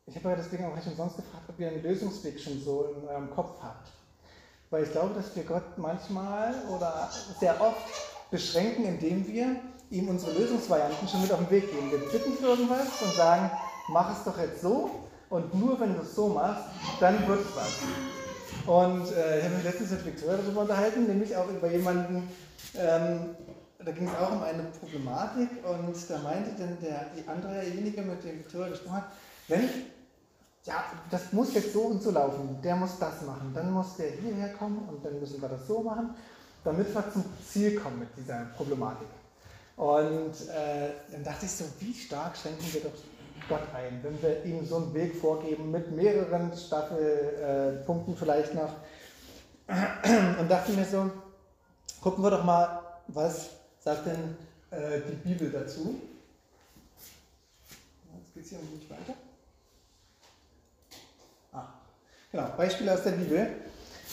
ich 0.05 0.17
habe 0.17 0.29
ja 0.29 0.37
deswegen 0.37 0.67
auch 0.67 0.77
nicht 0.77 0.87
umsonst 0.89 1.17
gefragt, 1.17 1.49
ob 1.49 1.59
ihr 1.59 1.69
einen 1.69 1.83
Lösungsweg 1.83 2.39
schon 2.39 2.61
so 2.61 2.95
in 2.95 3.09
eurem 3.09 3.31
Kopf 3.31 3.55
habt. 3.63 3.89
Weil 4.69 4.83
ich 4.83 4.93
glaube, 4.93 5.15
dass 5.15 5.35
wir 5.35 5.45
Gott 5.45 5.79
manchmal 5.79 6.55
oder 6.69 7.11
sehr 7.41 7.59
oft 7.63 7.81
beschränken, 8.31 8.85
indem 8.85 9.27
wir 9.27 9.57
ihm 9.89 10.09
unsere 10.09 10.33
Lösungsvarianten 10.33 11.09
schon 11.09 11.23
mit 11.23 11.33
auf 11.33 11.39
den 11.39 11.51
Weg 11.51 11.71
geben. 11.71 11.91
Wir 11.91 11.99
bitten 12.11 12.35
für 12.35 12.49
irgendwas 12.49 13.01
und 13.03 13.15
sagen, 13.15 13.51
mach 13.89 14.15
es 14.15 14.23
doch 14.25 14.37
jetzt 14.39 14.61
so 14.61 15.06
und 15.31 15.55
nur 15.55 15.79
wenn 15.81 15.95
du 15.95 16.03
es 16.03 16.15
so 16.15 16.29
machst, 16.29 16.65
dann 17.01 17.27
wird 17.27 17.41
es 17.41 17.57
was. 17.57 18.67
Und 18.67 19.13
äh, 19.13 19.39
ich 19.39 19.45
habe 19.45 19.55
mich 19.57 19.65
letztens 19.65 19.91
mit 19.91 20.07
Victoria 20.07 20.37
darüber 20.39 20.63
unterhalten, 20.63 21.07
nämlich 21.07 21.37
auch 21.37 21.49
über 21.49 21.71
jemanden, 21.71 22.29
ähm, 22.77 23.37
da 23.85 23.93
ging 23.93 24.09
es 24.09 24.15
auch 24.15 24.33
um 24.33 24.43
eine 24.43 24.65
Problematik 24.81 25.49
und 25.65 25.95
da 26.09 26.19
meinte 26.19 26.51
dann 26.59 26.77
der 26.81 27.07
anderejenige, 27.33 28.03
mit 28.03 28.25
dem 28.25 28.39
Victoria 28.39 28.69
gesprochen 28.69 28.97
hat, 28.97 29.13
wenn, 29.49 29.69
ja, 30.65 30.85
das 31.11 31.33
muss 31.33 31.55
jetzt 31.55 31.73
so 31.73 31.83
und 31.83 32.03
so 32.03 32.11
laufen, 32.11 32.59
der 32.63 32.75
muss 32.75 32.99
das 32.99 33.23
machen, 33.23 33.53
dann 33.55 33.71
muss 33.71 33.97
der 33.97 34.11
hierher 34.11 34.53
kommen 34.55 34.89
und 34.89 35.05
dann 35.05 35.21
müssen 35.21 35.41
wir 35.41 35.49
das 35.49 35.67
so 35.67 35.83
machen, 35.83 36.11
damit 36.65 36.93
wir 36.93 37.13
zum 37.13 37.25
Ziel 37.49 37.79
kommen 37.79 38.01
mit 38.01 38.09
dieser 38.17 38.47
Problematik. 38.57 39.09
Und 39.77 40.33
äh, 40.49 40.91
dann 41.13 41.23
dachte 41.23 41.45
ich 41.45 41.53
so, 41.53 41.65
wie 41.79 41.95
stark 41.95 42.37
schränken 42.37 42.67
wir 42.73 42.81
doch 42.81 42.93
Gott 43.49 43.63
ein, 43.75 44.01
wenn 44.03 44.21
wir 44.23 44.45
ihm 44.45 44.65
so 44.65 44.77
einen 44.77 44.95
Weg 44.95 45.17
vorgeben 45.17 45.71
mit 45.71 45.91
mehreren 45.93 46.57
Staffelpunkten 46.57 48.15
äh, 48.15 48.17
vielleicht 48.17 48.55
noch. 48.55 48.73
Und 50.39 50.49
dachte 50.49 50.73
mir 50.73 50.85
so, 50.85 51.11
gucken 52.01 52.23
wir 52.23 52.31
doch 52.31 52.45
mal, 52.45 52.83
was 53.09 53.51
sagt 53.81 54.07
denn 54.07 54.37
äh, 54.71 55.01
die 55.09 55.29
Bibel 55.29 55.51
dazu. 55.51 56.01
Jetzt 58.17 58.35
geht 58.35 58.45
es 58.45 58.51
hier 58.51 58.59
nicht 58.59 58.91
weiter. 58.91 59.15
Ah, 61.53 61.67
genau, 62.31 62.49
Beispiele 62.57 62.95
aus 62.95 63.03
der 63.03 63.13
Bibel. 63.13 63.49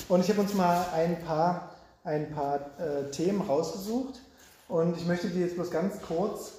Und 0.10 0.22
ich 0.22 0.30
habe 0.30 0.42
uns 0.42 0.54
mal 0.54 0.86
ein 0.94 1.24
paar, 1.24 1.76
ein 2.04 2.32
paar 2.32 2.80
äh, 2.80 3.10
Themen 3.12 3.42
rausgesucht 3.42 4.22
und 4.68 4.98
ich 4.98 5.06
möchte 5.06 5.30
die 5.30 5.42
jetzt 5.42 5.56
bloß 5.56 5.72
ganz 5.72 6.02
kurz 6.02 6.54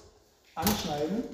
anschneiden. 0.55 1.25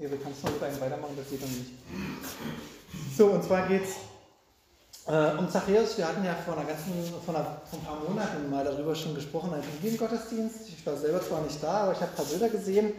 Erik, 0.00 0.22
kannst 0.22 0.42
du 0.42 0.50
mit 0.50 0.62
einem 0.62 0.80
weitermachen? 0.80 1.14
Das 1.14 1.28
geht 1.28 1.42
noch 1.42 1.48
nicht. 1.48 1.72
So, 3.16 3.26
und 3.26 3.44
zwar 3.44 3.68
geht 3.68 3.82
es 3.84 3.96
äh, 5.06 5.36
um 5.36 5.50
Zachäus. 5.50 5.98
Wir 5.98 6.08
hatten 6.08 6.24
ja 6.24 6.34
vor, 6.34 6.56
einer 6.56 6.64
ganzen, 6.64 6.92
vor, 7.24 7.34
einer, 7.34 7.60
vor 7.68 7.78
ein 7.78 7.84
paar 7.84 8.00
Monaten 8.08 8.48
mal 8.48 8.64
darüber 8.64 8.94
schon 8.94 9.14
gesprochen, 9.14 9.52
als 9.52 9.66
Gottesdienst. 9.98 10.68
Ich 10.68 10.86
war 10.86 10.96
selber 10.96 11.20
zwar 11.20 11.42
nicht 11.42 11.62
da, 11.62 11.82
aber 11.82 11.92
ich 11.92 12.00
habe 12.00 12.12
ein 12.12 12.16
paar 12.16 12.24
Bilder 12.24 12.48
gesehen. 12.48 12.94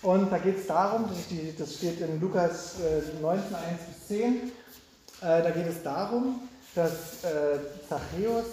Und 0.00 0.32
da 0.32 0.38
geht 0.38 0.60
es 0.60 0.66
darum, 0.66 1.10
das 1.58 1.74
steht 1.74 2.00
in 2.00 2.18
Lukas 2.20 2.76
äh, 2.80 3.20
19, 3.20 3.54
1 3.54 3.80
bis 3.86 4.08
10, 4.08 4.34
äh, 4.34 4.50
da 5.20 5.50
geht 5.50 5.66
es 5.66 5.82
darum, 5.82 6.48
dass 6.74 7.22
äh, 7.24 7.58
Zachäus 7.86 8.44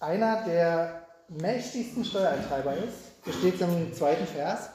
einer 0.00 0.44
der 0.44 1.06
mächtigsten 1.28 2.04
Steuereintreiber 2.04 2.74
ist. 2.74 3.12
Das 3.24 3.36
steht 3.36 3.60
im 3.60 3.94
zweiten 3.94 4.26
Vers. 4.26 4.70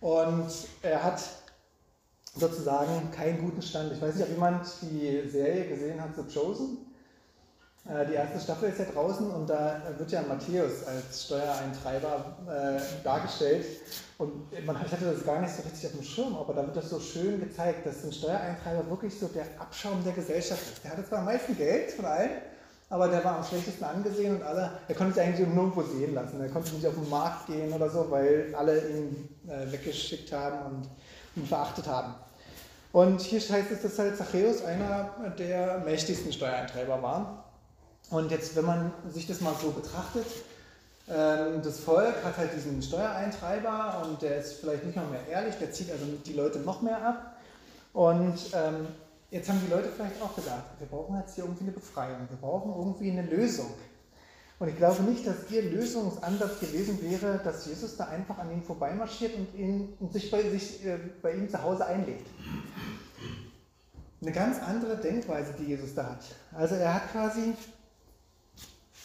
Und 0.00 0.50
er 0.82 1.02
hat 1.02 1.20
sozusagen 2.36 3.10
keinen 3.10 3.40
guten 3.40 3.62
Stand. 3.62 3.92
Ich 3.92 4.00
weiß 4.00 4.14
nicht, 4.14 4.24
ob 4.24 4.30
jemand 4.30 4.66
die 4.82 5.28
Serie 5.28 5.66
gesehen 5.66 6.00
hat, 6.00 6.10
The 6.16 6.38
Chosen. 6.38 6.78
Äh, 7.88 8.06
die 8.06 8.14
erste 8.14 8.40
Staffel 8.40 8.70
ist 8.70 8.78
ja 8.78 8.84
draußen 8.86 9.30
und 9.30 9.48
da 9.48 9.82
wird 9.96 10.10
ja 10.10 10.22
Matthäus 10.22 10.84
als 10.86 11.24
Steuereintreiber 11.24 12.36
äh, 12.48 13.04
dargestellt. 13.04 13.64
Und 14.18 14.66
man, 14.66 14.80
hatte 14.80 14.96
das 15.00 15.24
gar 15.24 15.40
nicht 15.40 15.54
so 15.54 15.62
richtig 15.62 15.86
auf 15.86 15.92
dem 15.92 16.02
Schirm, 16.02 16.36
aber 16.36 16.54
da 16.54 16.66
wird 16.66 16.76
das 16.76 16.90
so 16.90 16.98
schön 16.98 17.38
gezeigt, 17.38 17.86
dass 17.86 18.02
ein 18.02 18.12
Steuereintreiber 18.12 18.88
wirklich 18.88 19.18
so 19.18 19.26
der 19.28 19.44
Abschaum 19.58 20.02
der 20.04 20.14
Gesellschaft 20.14 20.62
ist. 20.72 20.84
Der 20.84 20.92
hatte 20.92 21.04
zwar 21.04 21.18
am 21.20 21.26
meisten 21.26 21.56
Geld 21.56 21.92
von 21.92 22.06
allen, 22.06 22.30
aber 22.88 23.08
der 23.08 23.22
war 23.24 23.38
am 23.38 23.44
schlechtesten 23.44 23.84
angesehen 23.84 24.36
und 24.36 24.42
alle, 24.42 24.70
er 24.88 24.94
konnte 24.94 25.14
sich 25.14 25.22
eigentlich 25.22 25.46
nirgendwo 25.46 25.82
sehen 25.82 26.14
lassen. 26.14 26.40
Er 26.40 26.48
konnte 26.48 26.74
nicht 26.74 26.86
auf 26.86 26.94
den 26.94 27.10
Markt 27.10 27.46
gehen 27.46 27.72
oder 27.72 27.90
so, 27.90 28.10
weil 28.10 28.54
alle 28.56 28.88
ihn 28.88 29.28
äh, 29.48 29.70
weggeschickt 29.70 30.32
haben 30.32 30.76
und 30.76 30.88
ihn 31.36 31.46
verachtet 31.46 31.86
haben. 31.86 32.14
Und 32.92 33.20
hier 33.20 33.40
heißt 33.40 33.70
es, 33.70 33.82
dass 33.82 33.98
halt 33.98 34.16
Zachäus 34.16 34.64
einer 34.64 35.10
der 35.38 35.82
mächtigsten 35.84 36.32
Steuereintreiber 36.32 37.02
war. 37.02 37.44
Und 38.10 38.30
jetzt, 38.30 38.56
wenn 38.56 38.64
man 38.64 38.92
sich 39.10 39.26
das 39.26 39.40
mal 39.40 39.54
so 39.60 39.70
betrachtet, 39.70 40.26
ähm, 41.08 41.62
das 41.62 41.80
Volk 41.80 42.24
hat 42.24 42.36
halt 42.36 42.54
diesen 42.54 42.82
Steuereintreiber 42.82 44.02
und 44.04 44.22
der 44.22 44.38
ist 44.38 44.54
vielleicht 44.54 44.84
nicht 44.84 44.96
mal 44.96 45.06
mehr 45.06 45.26
ehrlich, 45.30 45.54
der 45.56 45.72
zieht 45.72 45.90
also 45.90 46.04
die 46.24 46.32
Leute 46.32 46.58
noch 46.60 46.82
mehr 46.82 47.00
ab. 47.00 47.36
Und 47.92 48.38
ähm, 48.52 48.86
jetzt 49.30 49.48
haben 49.48 49.60
die 49.64 49.70
Leute 49.70 49.88
vielleicht 49.94 50.20
auch 50.22 50.34
gedacht, 50.34 50.64
wir 50.78 50.86
brauchen 50.86 51.16
jetzt 51.18 51.34
hier 51.34 51.44
irgendwie 51.44 51.64
eine 51.64 51.72
Befreiung, 51.72 52.28
wir 52.28 52.38
brauchen 52.38 52.74
irgendwie 52.74 53.10
eine 53.10 53.22
Lösung. 53.22 53.70
Und 54.58 54.68
ich 54.68 54.76
glaube 54.76 55.02
nicht, 55.02 55.26
dass 55.26 55.50
ihr 55.50 55.62
Lösungsansatz 55.62 56.60
gewesen 56.60 56.98
wäre, 57.02 57.40
dass 57.44 57.66
Jesus 57.66 57.96
da 57.96 58.06
einfach 58.06 58.38
an 58.38 58.50
ihm 58.50 58.62
vorbeimarschiert 58.62 59.34
und, 59.34 59.54
ihn, 59.54 59.92
und 60.00 60.12
sich, 60.12 60.30
bei, 60.30 60.48
sich 60.48 60.84
äh, 60.84 60.98
bei 61.20 61.34
ihm 61.34 61.48
zu 61.48 61.62
Hause 61.62 61.84
einlegt. 61.84 62.26
Eine 64.22 64.32
ganz 64.32 64.58
andere 64.62 64.96
Denkweise, 64.96 65.54
die 65.58 65.64
Jesus 65.64 65.94
da 65.94 66.10
hat. 66.10 66.24
Also 66.52 66.74
er 66.76 66.94
hat 66.94 67.12
quasi 67.12 67.52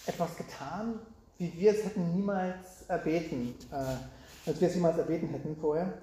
etwas 0.06 0.38
getan, 0.38 1.00
wie 1.38 1.52
wir 1.58 1.72
es 1.72 1.84
hätten 1.84 2.16
niemals 2.16 2.84
erbeten, 2.88 3.54
äh, 3.72 4.50
als 4.50 4.62
wir 4.62 4.70
es 4.70 4.76
niemals 4.76 4.98
erbeten 4.98 5.28
hätten 5.30 5.58
vorher. 5.60 5.94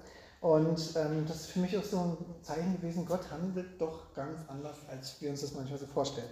Und 0.41 0.79
ähm, 0.95 1.25
das 1.27 1.41
ist 1.41 1.45
für 1.47 1.59
mich 1.59 1.75
auch 1.75 1.83
so 1.83 1.97
ein 1.97 2.17
Zeichen 2.43 2.79
gewesen, 2.79 3.05
Gott 3.05 3.29
handelt 3.31 3.81
doch 3.81 4.13
ganz 4.13 4.41
anders, 4.47 4.77
als 4.89 5.19
wir 5.21 5.31
uns 5.31 5.41
das 5.41 5.53
manchmal 5.53 5.79
so 5.79 5.87
vorstellen. 5.87 6.29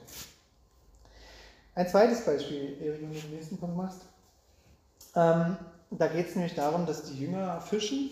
Ein 1.78 1.88
zweites 1.88 2.26
Beispiel, 2.26 2.76
Erik, 2.82 3.04
wenn 3.04 3.14
du 3.14 3.20
den 3.20 3.36
nächsten 3.36 3.56
Punkt 3.56 3.78
machst. 3.78 4.00
Ähm, 5.16 5.58
da 5.92 6.08
geht 6.08 6.28
es 6.28 6.36
nämlich 6.36 6.56
darum, 6.56 6.88
dass 6.88 7.04
die 7.04 7.20
Jünger 7.20 7.62
fischen 7.62 8.10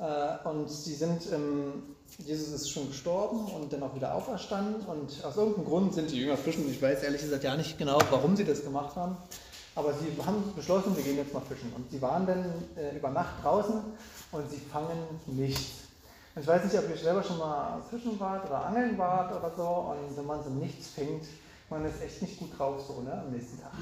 äh, 0.00 0.48
und 0.48 0.70
sie 0.70 0.94
sind, 0.94 1.30
ähm, 1.30 1.82
Jesus 2.16 2.48
ist 2.48 2.70
schon 2.70 2.88
gestorben 2.88 3.40
und 3.40 3.70
dann 3.74 3.82
auch 3.82 3.94
wieder 3.94 4.14
auferstanden 4.14 4.86
und 4.86 5.22
aus 5.22 5.36
irgendeinem 5.36 5.66
Grund 5.66 5.92
sind 5.92 6.10
die 6.10 6.16
Jünger 6.16 6.38
fischen. 6.38 6.66
Ich 6.70 6.80
weiß 6.80 7.02
ehrlich 7.02 7.20
gesagt 7.20 7.44
ja 7.44 7.54
nicht 7.56 7.76
genau, 7.76 7.98
warum 8.10 8.36
sie 8.36 8.46
das 8.46 8.64
gemacht 8.64 8.96
haben, 8.96 9.18
aber 9.74 9.92
sie 9.92 10.06
haben 10.24 10.54
beschlossen, 10.56 10.96
wir 10.96 11.04
gehen 11.04 11.18
jetzt 11.18 11.34
mal 11.34 11.42
fischen. 11.42 11.70
Und 11.76 11.90
sie 11.90 12.00
waren 12.00 12.26
dann 12.26 12.46
äh, 12.74 12.96
über 12.96 13.10
Nacht 13.10 13.44
draußen 13.44 13.82
und 14.32 14.50
sie 14.50 14.62
fangen 14.72 14.96
nichts. 15.26 15.84
Ich 16.40 16.46
weiß 16.46 16.64
nicht, 16.64 16.78
ob 16.78 16.88
ihr 16.88 16.96
selber 16.96 17.22
schon 17.22 17.36
mal 17.36 17.82
fischen 17.90 18.18
wart 18.18 18.46
oder 18.46 18.64
angeln 18.64 18.96
wart 18.96 19.36
oder 19.36 19.52
so 19.54 19.92
und 19.92 20.16
wenn 20.16 20.24
man 20.24 20.42
so 20.42 20.48
nichts 20.48 20.88
fängt, 20.88 21.26
man 21.70 21.84
ist 21.84 22.02
echt 22.02 22.22
nicht 22.22 22.38
gut 22.38 22.58
drauf 22.58 22.82
so 22.86 23.00
ne, 23.02 23.12
am 23.12 23.30
nächsten 23.30 23.60
Tag. 23.60 23.72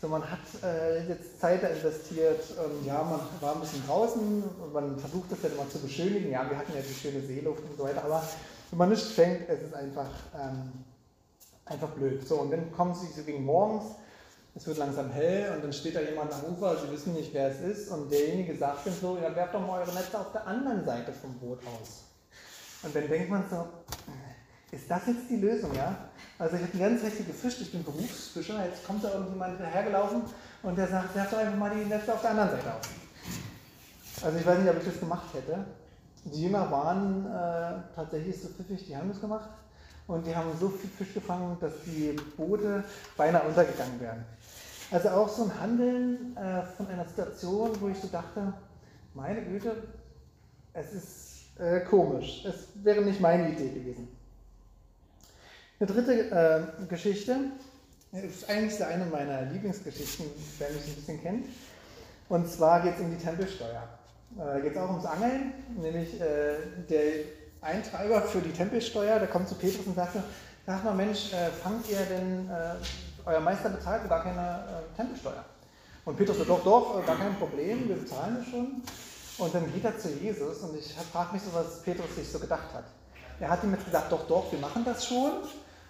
So, 0.00 0.08
man 0.08 0.28
hat 0.28 0.40
äh, 0.64 1.06
jetzt 1.06 1.38
Zeit 1.40 1.62
investiert, 1.62 2.42
ähm, 2.58 2.84
ja, 2.84 3.04
man 3.04 3.20
war 3.40 3.54
ein 3.54 3.60
bisschen 3.60 3.86
draußen 3.86 4.42
und 4.42 4.72
man 4.72 4.98
versucht 4.98 5.30
das 5.30 5.42
dann 5.42 5.52
immer 5.52 5.68
zu 5.70 5.78
beschönigen. 5.78 6.32
Ja, 6.32 6.48
wir 6.50 6.58
hatten 6.58 6.72
ja 6.74 6.80
die 6.80 6.92
schöne 6.92 7.20
Seeluft 7.20 7.62
und 7.62 7.76
so 7.76 7.84
weiter, 7.84 8.04
aber 8.04 8.20
wenn 8.70 8.78
man 8.78 8.88
nicht 8.88 9.04
fängt, 9.04 9.48
es 9.48 9.62
ist 9.62 9.74
einfach, 9.74 10.10
ähm, 10.34 10.72
einfach 11.66 11.90
blöd. 11.90 12.26
So, 12.26 12.40
und 12.40 12.50
dann 12.50 12.72
kommen 12.72 12.94
sie 12.94 13.06
so 13.12 13.22
gegen 13.22 13.44
morgens, 13.44 13.94
es 14.56 14.66
wird 14.66 14.78
langsam 14.78 15.08
hell 15.10 15.52
und 15.54 15.62
dann 15.62 15.72
steht 15.72 15.94
da 15.94 16.00
jemand 16.00 16.32
am 16.32 16.52
Ufer, 16.52 16.76
sie 16.78 16.90
wissen 16.90 17.14
nicht, 17.14 17.32
wer 17.32 17.50
es 17.50 17.60
ist 17.60 17.88
und 17.92 18.10
derjenige 18.10 18.56
sagt 18.56 18.84
dann 18.86 18.94
so, 19.00 19.18
ja, 19.22 19.34
werft 19.36 19.54
doch 19.54 19.64
mal 19.64 19.82
eure 19.82 19.94
Netze 19.94 20.18
auf 20.18 20.32
der 20.32 20.44
anderen 20.48 20.84
Seite 20.84 21.12
vom 21.12 21.32
Boot 21.38 21.60
aus. 21.60 22.02
Und 22.82 22.96
dann 22.96 23.08
denkt 23.08 23.30
man 23.30 23.44
so, 23.48 23.68
ist 24.72 24.90
das 24.90 25.06
jetzt 25.06 25.28
die 25.28 25.36
Lösung, 25.36 25.74
ja? 25.74 25.94
Also 26.38 26.56
ich 26.56 26.62
habe 26.62 26.72
die 26.72 26.78
ganze 26.78 27.04
Zeit 27.04 27.26
gefischt, 27.26 27.60
ich 27.60 27.70
bin 27.70 27.84
Berufsfischer, 27.84 28.64
jetzt 28.64 28.86
kommt 28.86 29.04
da 29.04 29.12
irgendjemand 29.12 29.60
hergelaufen 29.60 30.22
und 30.62 30.76
der 30.76 30.88
sagt, 30.88 31.14
werf 31.14 31.30
doch 31.30 31.38
einfach 31.38 31.58
mal 31.58 31.70
die 31.70 31.84
Netze 31.84 32.12
auf 32.12 32.22
der 32.22 32.30
anderen 32.30 32.50
Seite 32.50 32.74
aus. 32.74 34.24
Also 34.24 34.38
ich 34.38 34.46
weiß 34.46 34.58
nicht, 34.58 34.70
ob 34.70 34.78
ich 34.78 34.84
das 34.84 34.98
gemacht 34.98 35.34
hätte. 35.34 35.66
Die 36.24 36.42
Jünger 36.44 36.70
waren 36.70 37.26
äh, 37.26 37.94
tatsächlich 37.94 38.40
so 38.40 38.48
pfiffig, 38.48 38.86
die 38.86 38.96
haben 38.96 39.08
das 39.08 39.20
gemacht 39.20 39.50
und 40.06 40.26
die 40.26 40.34
haben 40.34 40.48
so 40.58 40.70
viel 40.70 40.88
Fisch 40.88 41.12
gefangen, 41.12 41.56
dass 41.60 41.72
die 41.84 42.16
Boote 42.36 42.82
beinahe 43.16 43.42
untergegangen 43.42 44.00
wären. 44.00 44.24
Also 44.90 45.10
auch 45.10 45.28
so 45.28 45.44
ein 45.44 45.60
Handeln 45.60 46.36
äh, 46.36 46.62
von 46.62 46.86
einer 46.86 47.04
Situation, 47.04 47.70
wo 47.78 47.88
ich 47.88 47.98
so 47.98 48.08
dachte, 48.08 48.54
meine 49.14 49.42
Güte, 49.42 49.76
es 50.72 50.92
ist 50.94 51.60
äh, 51.60 51.80
komisch, 51.80 52.44
es 52.46 52.68
wäre 52.82 53.02
nicht 53.02 53.20
meine 53.20 53.52
Idee 53.52 53.68
gewesen. 53.68 54.21
Eine 55.80 55.90
dritte 55.90 56.30
äh, 56.30 56.86
Geschichte 56.86 57.36
ist 58.12 58.48
eigentlich 58.48 58.84
eine 58.84 59.06
meiner 59.06 59.42
Lieblingsgeschichten, 59.42 60.26
wer 60.58 60.70
mich 60.70 60.86
ein 60.86 60.94
bisschen 60.94 61.22
kennt. 61.22 61.46
Und 62.28 62.48
zwar 62.48 62.82
geht 62.82 62.94
es 62.94 63.00
um 63.00 63.10
die 63.10 63.22
Tempelsteuer. 63.22 63.88
Äh, 64.38 64.60
geht 64.62 64.72
es 64.72 64.78
auch 64.78 64.90
ums 64.90 65.04
Angeln, 65.04 65.52
nämlich 65.80 66.20
äh, 66.20 66.56
der 66.88 67.02
Eintreiber 67.60 68.22
für 68.22 68.40
die 68.40 68.52
Tempelsteuer, 68.52 69.18
der 69.18 69.28
kommt 69.28 69.48
zu 69.48 69.54
Petrus 69.54 69.86
und 69.86 69.94
sagt, 69.94 70.16
sag 70.66 70.84
mal 70.84 70.94
Mensch, 70.94 71.32
äh, 71.32 71.50
fangt 71.50 71.88
ihr 71.90 72.00
denn, 72.00 72.48
äh, 72.48 72.74
euer 73.24 73.40
Meister 73.40 73.68
bezahlt 73.68 74.08
gar 74.08 74.22
keine 74.22 74.40
äh, 74.40 74.96
Tempelsteuer. 74.96 75.44
Und 76.04 76.16
Petrus 76.16 76.38
sagt, 76.38 76.50
doch, 76.50 76.64
doch, 76.64 77.06
gar 77.06 77.16
kein 77.16 77.36
Problem, 77.36 77.88
wir 77.88 77.96
bezahlen 77.96 78.38
es 78.40 78.50
schon. 78.50 78.82
Und 79.38 79.54
dann 79.54 79.72
geht 79.72 79.84
er 79.84 79.96
zu 79.96 80.10
Jesus 80.10 80.58
und 80.58 80.76
ich 80.76 80.92
frage 81.12 81.32
mich 81.32 81.42
so, 81.42 81.52
was 81.54 81.82
Petrus 81.82 82.14
sich 82.16 82.28
so 82.28 82.38
gedacht 82.38 82.72
hat. 82.74 82.84
Er 83.42 83.50
hat 83.50 83.64
ihm 83.64 83.72
jetzt 83.72 83.86
gesagt, 83.86 84.12
doch, 84.12 84.24
doch, 84.28 84.52
wir 84.52 84.60
machen 84.60 84.84
das 84.84 85.04
schon. 85.04 85.32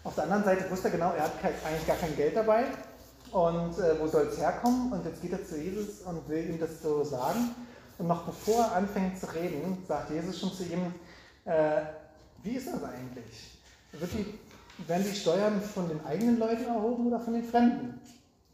Auf 0.05 0.15
der 0.15 0.25
anderen 0.25 0.43
Seite 0.43 0.71
wusste 0.71 0.89
er 0.89 0.93
genau, 0.93 1.13
er 1.13 1.25
hat 1.25 1.33
eigentlich 1.45 1.87
gar 1.87 1.97
kein 1.97 2.17
Geld 2.17 2.35
dabei. 2.35 2.65
Und 3.31 3.79
äh, 3.79 4.01
wo 4.01 4.07
soll 4.07 4.23
es 4.23 4.39
herkommen? 4.39 4.91
Und 4.91 5.05
jetzt 5.05 5.21
geht 5.21 5.33
er 5.33 5.45
zu 5.45 5.59
Jesus 5.59 6.01
und 6.07 6.27
will 6.31 6.49
ihm 6.49 6.59
das 6.59 6.81
so 6.83 7.05
sagen. 7.05 7.55
Und 7.99 8.07
noch 8.07 8.25
bevor 8.25 8.65
er 8.65 8.77
anfängt 8.77 9.21
zu 9.21 9.27
reden, 9.35 9.85
sagt 9.87 10.11
Jesus 10.11 10.41
schon 10.41 10.51
zu 10.51 10.65
ihm, 10.65 10.95
äh, 11.45 11.83
wie 12.43 12.53
ist 12.57 12.69
das 12.69 12.83
eigentlich? 12.85 13.59
Die, 13.93 14.89
werden 14.89 15.05
die 15.05 15.15
Steuern 15.15 15.61
von 15.61 15.91
den 15.91 16.03
eigenen 16.07 16.39
Leuten 16.39 16.65
erhoben 16.65 17.09
oder 17.09 17.21
von 17.21 17.35
den 17.35 17.45
Fremden? 17.45 18.01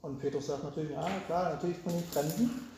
Und 0.02 0.18
Petrus 0.18 0.48
sagt 0.48 0.64
natürlich, 0.64 0.90
ja 0.90 1.06
klar, 1.28 1.50
natürlich 1.50 1.78
von 1.78 1.92
den 1.92 2.04
Fremden. 2.04 2.68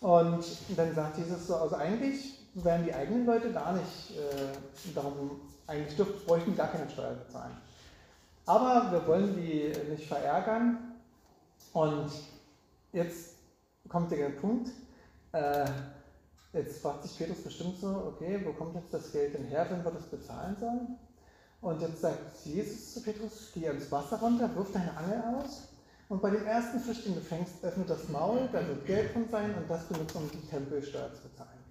Und 0.00 0.44
dann 0.76 0.94
sagt 0.94 1.18
Jesus 1.18 1.48
so, 1.48 1.56
also 1.56 1.74
eigentlich 1.74 2.38
werden 2.54 2.84
die 2.84 2.94
eigenen 2.94 3.26
Leute 3.26 3.52
gar 3.52 3.72
nicht, 3.72 4.12
äh, 4.12 4.94
darum, 4.94 5.40
eigentlich 5.66 5.96
dürfen, 5.96 6.24
bräuchten 6.26 6.56
gar 6.56 6.68
keine 6.68 6.88
Steuern 6.90 7.18
bezahlen. 7.18 7.56
Aber 8.46 8.92
wir 8.92 9.06
wollen 9.06 9.34
die 9.36 9.72
nicht 9.90 10.06
verärgern. 10.06 10.94
Und 11.72 12.10
jetzt 12.92 13.36
kommt 13.88 14.10
der 14.12 14.28
Punkt. 14.30 14.70
Äh, 15.32 15.66
jetzt 16.52 16.80
fragt 16.82 17.02
sich 17.02 17.16
Petrus 17.18 17.42
bestimmt 17.42 17.78
so, 17.80 18.14
okay, 18.14 18.40
wo 18.44 18.52
kommt 18.52 18.74
jetzt 18.74 18.92
das 18.92 19.10
Geld 19.12 19.34
denn 19.34 19.46
her, 19.46 19.66
wenn 19.70 19.84
wir 19.84 19.90
das 19.90 20.04
bezahlen 20.04 20.56
sollen? 20.60 20.98
Und 21.60 21.80
jetzt 21.80 22.02
sagt 22.02 22.44
Jesus 22.44 22.94
zu 22.94 23.02
Petrus, 23.02 23.50
geh 23.54 23.66
ins 23.66 23.90
Wasser 23.90 24.18
runter, 24.18 24.54
wirf 24.54 24.70
deine 24.72 24.94
Angel 24.96 25.22
aus. 25.36 25.68
Und 26.10 26.20
bei 26.20 26.30
dem 26.30 26.46
ersten 26.46 26.78
Fisch, 26.78 27.04
den 27.04 27.14
du 27.14 27.22
fängst, 27.22 27.64
öffnet 27.64 27.88
das 27.88 28.08
Maul, 28.10 28.48
da 28.52 28.66
wird 28.68 28.84
Geld 28.84 29.14
drin 29.14 29.26
sein 29.30 29.54
und 29.54 29.68
das 29.68 29.84
benutzt, 29.84 30.14
um 30.14 30.30
die 30.30 30.46
Tempelsteuer 30.46 31.10
zu 31.14 31.22
bezahlen. 31.22 31.63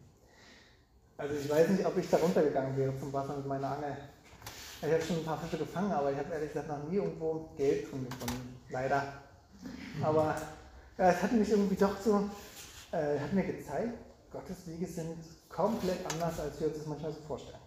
Also 1.17 1.35
ich 1.35 1.49
weiß 1.49 1.69
nicht, 1.69 1.85
ob 1.85 1.97
ich 1.97 2.09
da 2.09 2.17
runtergegangen 2.17 2.75
wäre 2.75 2.97
zum 2.99 3.13
Wasser 3.13 3.37
mit 3.37 3.45
meiner 3.45 3.77
Angel. 3.77 3.97
Ich 4.81 4.91
habe 4.91 5.01
schon 5.01 5.17
ein 5.17 5.25
paar 5.25 5.39
Fische 5.39 5.57
gefangen, 5.57 5.91
aber 5.91 6.11
ich 6.11 6.17
habe 6.17 6.33
ehrlich 6.33 6.51
gesagt 6.51 6.67
noch 6.67 6.83
nie 6.89 6.97
irgendwo 6.97 7.49
Geld 7.55 7.89
drin 7.89 8.05
gefunden. 8.09 8.59
Leider. 8.69 9.13
Aber 10.01 10.35
ja, 10.97 11.09
es 11.11 11.21
hat 11.21 11.31
mich 11.31 11.49
irgendwie 11.49 11.75
doch 11.75 11.99
so, 12.01 12.29
äh, 12.91 13.19
hat 13.19 13.31
mir 13.31 13.43
gezeigt, 13.43 13.93
Gottes 14.31 14.57
Wege 14.65 14.87
sind 14.87 15.17
komplett 15.47 15.99
anders, 16.11 16.39
als 16.39 16.59
wir 16.59 16.67
uns 16.67 16.77
das 16.79 16.87
manchmal 16.87 17.13
so 17.13 17.21
vorstellen. 17.21 17.59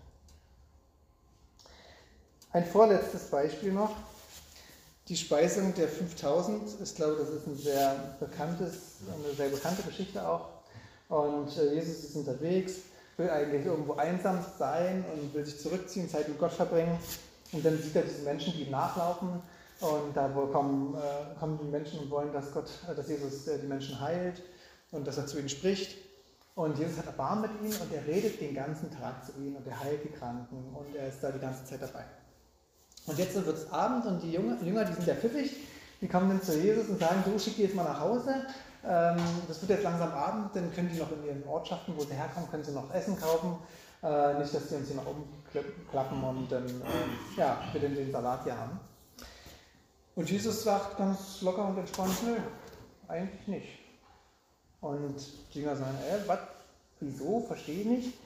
Ein 2.52 2.66
vorletztes 2.66 3.30
Beispiel 3.30 3.72
noch. 3.72 3.94
Die 5.08 5.16
Speisung 5.16 5.72
der 5.74 5.88
5000 5.88 6.80
ist, 6.80 6.96
glaube 6.96 7.12
ich, 7.12 7.18
das 7.20 7.28
ist 7.28 7.46
ein 7.46 7.56
sehr 7.56 8.16
bekanntes, 8.18 8.96
eine 9.06 9.34
sehr 9.34 9.48
bekannte 9.48 9.82
Geschichte 9.82 10.26
auch. 10.26 10.48
Und 11.08 11.56
äh, 11.56 11.74
Jesus 11.74 12.04
ist 12.04 12.16
unterwegs 12.16 12.74
will 13.16 13.30
eigentlich 13.30 13.64
irgendwo 13.64 13.94
einsam 13.94 14.44
sein 14.58 15.04
und 15.12 15.34
will 15.34 15.44
sich 15.44 15.60
zurückziehen, 15.60 16.08
Zeit 16.08 16.28
mit 16.28 16.38
Gott 16.38 16.52
verbringen. 16.52 16.98
Und 17.52 17.64
dann 17.64 17.78
sieht 17.78 17.96
er 17.96 18.02
diese 18.02 18.22
Menschen, 18.22 18.52
die 18.52 18.64
ihm 18.64 18.70
nachlaufen. 18.70 19.40
Und 19.80 20.16
da 20.16 20.28
kommen, 20.28 20.94
äh, 20.94 21.38
kommen 21.38 21.58
die 21.62 21.68
Menschen 21.68 22.00
und 22.00 22.10
wollen, 22.10 22.32
dass 22.32 22.52
Gott, 22.52 22.70
äh, 22.90 22.94
dass 22.94 23.08
Jesus 23.08 23.46
äh, 23.46 23.58
die 23.58 23.66
Menschen 23.66 24.00
heilt 24.00 24.42
und 24.90 25.06
dass 25.06 25.18
er 25.18 25.26
zu 25.26 25.38
ihnen 25.38 25.48
spricht. 25.48 25.98
Und 26.54 26.78
Jesus 26.78 26.96
hat 26.96 27.06
Erbarmen 27.06 27.42
mit 27.42 27.50
ihnen 27.60 27.80
und 27.82 27.92
er 27.92 28.06
redet 28.06 28.40
den 28.40 28.54
ganzen 28.54 28.90
Tag 28.90 29.26
zu 29.26 29.32
ihnen 29.32 29.56
und 29.56 29.66
er 29.66 29.78
heilt 29.78 30.02
die 30.02 30.08
Kranken 30.08 30.74
und 30.74 30.96
er 30.96 31.08
ist 31.08 31.22
da 31.22 31.30
die 31.30 31.38
ganze 31.38 31.66
Zeit 31.66 31.82
dabei. 31.82 32.04
Und 33.06 33.18
jetzt 33.18 33.34
wird 33.34 33.46
es 33.46 33.70
Abend 33.70 34.06
und 34.06 34.22
die 34.22 34.32
Jünger, 34.32 34.56
die 34.56 34.94
sind 34.94 35.06
ja 35.06 35.14
pfiffig, 35.14 35.54
die 36.00 36.08
kommen 36.08 36.30
dann 36.30 36.42
zu 36.42 36.58
Jesus 36.58 36.88
und 36.88 36.98
sagen, 36.98 37.22
du 37.26 37.38
schick 37.38 37.56
die 37.56 37.62
jetzt 37.64 37.74
mal 37.74 37.84
nach 37.84 38.00
Hause 38.00 38.46
das 38.86 39.60
wird 39.60 39.70
jetzt 39.70 39.82
langsam 39.82 40.12
Abend, 40.12 40.54
dann 40.54 40.72
können 40.72 40.90
die 40.92 40.98
noch 40.98 41.10
in 41.10 41.24
ihren 41.24 41.44
Ortschaften, 41.48 41.94
wo 41.96 42.04
sie 42.04 42.14
herkommen, 42.14 42.48
können 42.50 42.64
sie 42.64 42.72
noch 42.72 42.92
Essen 42.94 43.18
kaufen. 43.18 43.58
Äh, 44.02 44.38
nicht, 44.38 44.54
dass 44.54 44.68
die 44.68 44.74
uns 44.76 44.88
hier 44.88 44.96
noch 44.96 45.06
umklappen 45.06 46.22
und 46.22 46.52
dann 46.52 46.66
äh, 46.66 47.36
ja, 47.36 47.58
wir 47.72 47.80
den, 47.80 47.94
den 47.94 48.12
Salat 48.12 48.44
hier 48.44 48.56
haben. 48.56 48.78
Und 50.14 50.30
Jesus 50.30 50.62
sagt 50.62 50.98
ganz 50.98 51.42
locker 51.42 51.66
und 51.66 51.78
entspannt, 51.78 52.14
nö, 52.24 52.36
eigentlich 53.08 53.48
nicht. 53.48 53.68
Und 54.80 55.16
die 55.52 55.60
Jünger 55.60 55.76
sagen, 55.76 55.96
äh, 56.08 56.28
was, 56.28 56.38
wieso, 57.00 57.40
verstehe 57.40 57.80
ich 57.80 57.86
nicht. 57.86 58.18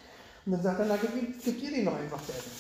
Und 0.45 0.53
dann 0.53 0.63
sagt 0.63 0.81
er, 0.81 0.87
na, 0.87 0.97
gib, 0.97 1.43
gib 1.43 1.63
ihr 1.63 1.71
den 1.71 1.85
noch 1.85 1.97
einfach 1.97 2.23
zu 2.23 2.33
essen. 2.33 2.51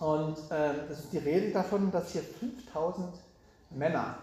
Und 0.00 0.36
äh, 0.50 0.92
ist 0.92 1.12
die 1.12 1.18
Rede 1.18 1.52
davon, 1.52 1.90
dass 1.90 2.12
hier 2.12 2.22
5000 2.22 3.14
Männer 3.70 4.18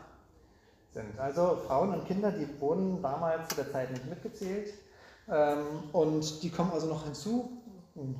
sind. 0.93 1.19
Also 1.19 1.58
Frauen 1.67 1.93
und 1.93 2.06
Kinder, 2.06 2.32
die 2.32 2.47
wurden 2.60 3.01
damals 3.01 3.49
zu 3.49 3.56
der 3.56 3.71
Zeit 3.71 3.91
nicht 3.91 4.10
mitgezählt 4.10 4.73
ähm, 5.29 5.89
und 5.91 6.43
die 6.43 6.49
kommen 6.49 6.71
also 6.71 6.88
noch 6.88 7.03
hinzu. 7.03 7.62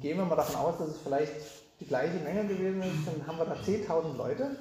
Gehen 0.02 0.18
wir 0.18 0.26
mal 0.26 0.36
davon 0.36 0.56
aus, 0.58 0.78
dass 0.78 0.90
es 0.90 0.98
vielleicht 0.98 1.34
die 1.80 1.86
gleiche 1.86 2.20
Menge 2.20 2.48
gewesen 2.48 2.82
ist, 2.82 3.08
dann 3.08 3.28
haben 3.28 3.38
wir 3.38 3.46
da 3.46 3.56
10.000 3.56 4.16
Leute. 4.18 4.58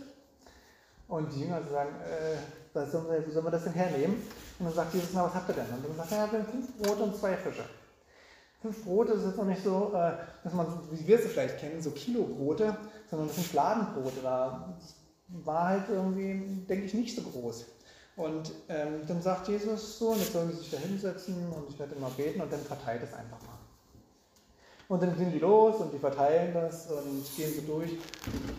Und 1.08 1.32
die 1.34 1.40
Jünger 1.40 1.62
sagen, 1.62 1.90
äh, 2.00 2.86
sollen 2.86 3.08
wir, 3.08 3.26
wo 3.26 3.30
sollen 3.30 3.44
wir 3.44 3.50
das 3.50 3.64
denn 3.64 3.74
hernehmen? 3.74 4.16
Und 4.58 4.66
dann 4.66 4.74
sagt 4.74 4.94
Jesus, 4.94 5.10
na, 5.12 5.24
was 5.24 5.34
habt 5.34 5.48
ihr 5.50 5.54
denn? 5.54 5.66
Und 5.66 5.86
dann 5.86 5.96
sagt 5.96 6.12
er, 6.12 6.18
ja, 6.18 6.32
wir 6.32 6.38
haben 6.38 6.48
fünf 6.48 6.78
Brote 6.78 7.02
und 7.02 7.16
zwei 7.16 7.36
Fische. 7.36 7.64
Fünf 8.62 8.84
Brote 8.84 9.12
ist 9.12 9.26
jetzt 9.26 9.36
noch 9.36 9.44
nicht 9.44 9.62
so, 9.62 9.92
äh, 9.94 10.12
dass 10.42 10.54
man, 10.54 10.66
wie 10.90 11.06
wir 11.06 11.18
es 11.18 11.26
vielleicht 11.26 11.58
kennen, 11.58 11.82
so 11.82 11.90
Kilobrote, 11.90 12.76
sondern 13.10 13.28
das 13.28 13.36
sind 13.36 13.48
Fladenbrote. 13.48 14.22
Da 14.22 14.74
war 15.44 15.68
halt 15.68 15.84
irgendwie, 15.90 16.64
denke 16.66 16.86
ich, 16.86 16.94
nicht 16.94 17.14
so 17.14 17.22
groß. 17.22 17.66
Und 18.16 18.52
ähm, 18.68 19.00
dann 19.08 19.22
sagt 19.22 19.48
Jesus 19.48 19.98
so, 19.98 20.10
und 20.10 20.18
jetzt 20.18 20.32
sollen 20.32 20.50
sie 20.50 20.58
sich 20.58 20.70
da 20.70 20.76
hinsetzen 20.78 21.34
und 21.50 21.70
ich 21.70 21.78
werde 21.78 21.94
immer 21.94 22.10
beten 22.10 22.40
und 22.40 22.52
dann 22.52 22.60
verteilt 22.60 23.02
es 23.02 23.14
einfach 23.14 23.40
mal. 23.40 23.58
Und 24.88 25.02
dann 25.02 25.16
gehen 25.16 25.32
die 25.32 25.38
los 25.38 25.76
und 25.76 25.92
die 25.94 25.98
verteilen 25.98 26.52
das 26.52 26.90
und 26.90 27.24
gehen 27.36 27.50
so 27.54 27.62
durch. 27.62 27.92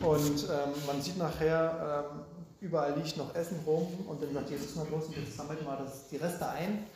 Und 0.01 0.49
ähm, 0.49 0.73
man 0.87 0.99
sieht 0.99 1.17
nachher, 1.17 2.09
ähm, 2.11 2.21
überall 2.59 2.97
liegt 2.97 3.17
noch 3.17 3.35
Essen 3.35 3.59
rum 3.67 3.87
und 4.07 4.23
dann 4.23 4.33
sagt 4.33 4.49
Jesus 4.49 4.75
mal 4.75 4.87
los 4.89 5.05
und 5.05 5.17
jetzt 5.17 5.37
sammelt 5.37 5.63
mal 5.63 5.77
das, 5.77 6.07
die 6.07 6.17
Reste 6.17 6.47
ein. 6.47 6.87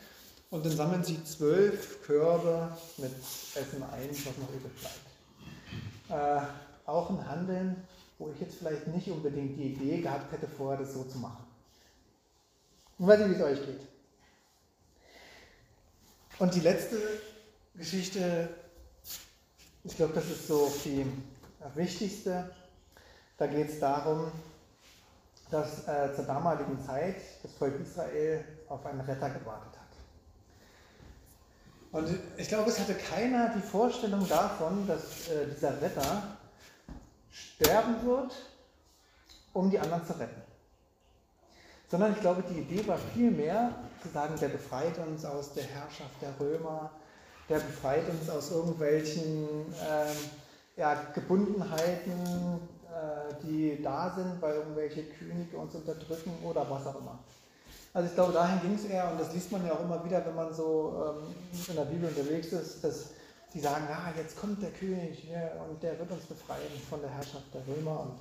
Und 0.49 0.65
dann 0.65 0.75
sammeln 0.75 1.03
sie 1.03 1.23
zwölf 1.23 2.01
Körbe 2.03 2.69
mit 2.97 3.11
Essen 3.53 3.83
ein, 3.83 4.09
was 4.09 4.37
noch 4.37 4.49
übrig 4.49 4.71
bleibt. 4.79 5.05
Äh, 6.09 6.47
auch 6.89 7.09
ein 7.11 7.29
Handeln, 7.29 7.75
wo 8.17 8.31
ich 8.33 8.39
jetzt 8.39 8.55
vielleicht 8.55 8.87
nicht 8.87 9.11
unbedingt 9.11 9.59
die 9.59 9.73
Idee 9.73 10.01
gehabt 10.01 10.31
hätte, 10.31 10.47
vorher 10.47 10.79
das 10.79 10.93
so 10.93 11.03
zu 11.03 11.19
machen. 11.19 11.46
Ich 12.99 13.05
weiß 13.05 13.19
nicht, 13.19 13.29
wie 13.29 13.35
es 13.35 13.41
euch 13.41 13.65
geht. 13.65 13.81
Und 16.39 16.55
die 16.55 16.61
letzte 16.61 16.97
Geschichte, 17.75 18.49
ich 19.83 19.95
glaube, 19.95 20.13
das 20.15 20.25
ist 20.25 20.47
so 20.47 20.71
die 20.83 21.05
wichtigste. 21.75 22.49
Da 23.37 23.45
geht 23.45 23.69
es 23.69 23.79
darum, 23.79 24.31
dass 25.51 25.87
äh, 25.87 26.13
zur 26.15 26.25
damaligen 26.25 26.83
Zeit 26.83 27.17
das 27.43 27.53
Volk 27.53 27.79
Israel 27.79 28.43
auf 28.67 28.83
einen 28.85 29.01
Retter 29.01 29.29
gewartet 29.29 29.73
hat. 29.73 29.87
Und 31.91 32.19
ich 32.37 32.47
glaube, 32.47 32.69
es 32.69 32.79
hatte 32.79 32.95
keiner 32.95 33.53
die 33.55 33.61
Vorstellung 33.61 34.27
davon, 34.27 34.87
dass 34.87 35.29
äh, 35.29 35.47
dieser 35.53 35.79
Retter 35.79 36.37
sterben 37.31 38.03
wird, 38.05 38.33
um 39.53 39.69
die 39.69 39.79
anderen 39.79 40.05
zu 40.05 40.13
retten. 40.13 40.46
Sondern 41.89 42.13
ich 42.13 42.19
glaube, 42.19 42.43
die 42.49 42.59
Idee 42.59 42.85
war 42.87 42.97
vielmehr 43.13 43.73
zu 44.01 44.09
sagen, 44.09 44.35
der 44.39 44.49
befreit 44.49 44.97
uns 44.99 45.23
aus 45.23 45.53
der 45.53 45.63
Herrschaft 45.63 46.21
der 46.21 46.33
Römer, 46.39 46.91
der 47.49 47.59
befreit 47.59 48.09
uns 48.09 48.29
aus 48.29 48.51
irgendwelchen 48.51 49.47
ähm, 49.81 50.17
ja, 50.75 51.01
Gebundenheiten, 51.13 52.59
äh, 52.87 53.33
die 53.43 53.81
da 53.81 54.13
sind, 54.15 54.41
weil 54.41 54.55
irgendwelche 54.55 55.03
Könige 55.03 55.57
uns 55.57 55.75
unterdrücken 55.75 56.33
oder 56.43 56.69
was 56.69 56.85
auch 56.87 56.99
immer. 56.99 57.19
Also 57.93 58.09
ich 58.09 58.15
glaube, 58.15 58.33
dahin 58.33 58.61
ging 58.61 58.75
es 58.75 58.85
eher, 58.85 59.09
und 59.11 59.19
das 59.19 59.33
liest 59.33 59.51
man 59.51 59.65
ja 59.65 59.73
auch 59.73 59.81
immer 59.81 60.03
wieder, 60.03 60.23
wenn 60.25 60.35
man 60.35 60.53
so 60.53 61.15
ähm, 61.17 61.35
in 61.67 61.75
der 61.75 61.85
Bibel 61.85 62.09
unterwegs 62.09 62.47
ist, 62.47 62.83
dass 62.83 63.11
die 63.53 63.59
sagen, 63.59 63.85
ja, 63.89 64.13
jetzt 64.15 64.39
kommt 64.39 64.61
der 64.61 64.71
König 64.71 65.27
ja, 65.31 65.63
und 65.63 65.81
der 65.81 65.97
wird 65.97 66.11
uns 66.11 66.25
befreien 66.25 66.61
von 66.89 67.01
der 67.01 67.09
Herrschaft 67.09 67.45
der 67.53 67.61
Römer. 67.65 68.01
Und 68.01 68.19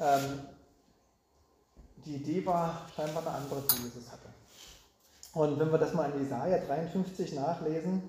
ähm, 0.00 0.40
die 2.04 2.16
Idee 2.16 2.44
war 2.46 2.86
scheinbar 2.94 3.26
eine 3.26 3.36
andere, 3.36 3.62
die 3.62 3.82
Jesus 3.82 4.10
hatte. 4.10 4.28
Und 5.34 5.58
wenn 5.58 5.70
wir 5.70 5.78
das 5.78 5.94
mal 5.94 6.10
in 6.10 6.22
Jesaja 6.22 6.58
53 6.58 7.34
nachlesen, 7.34 8.02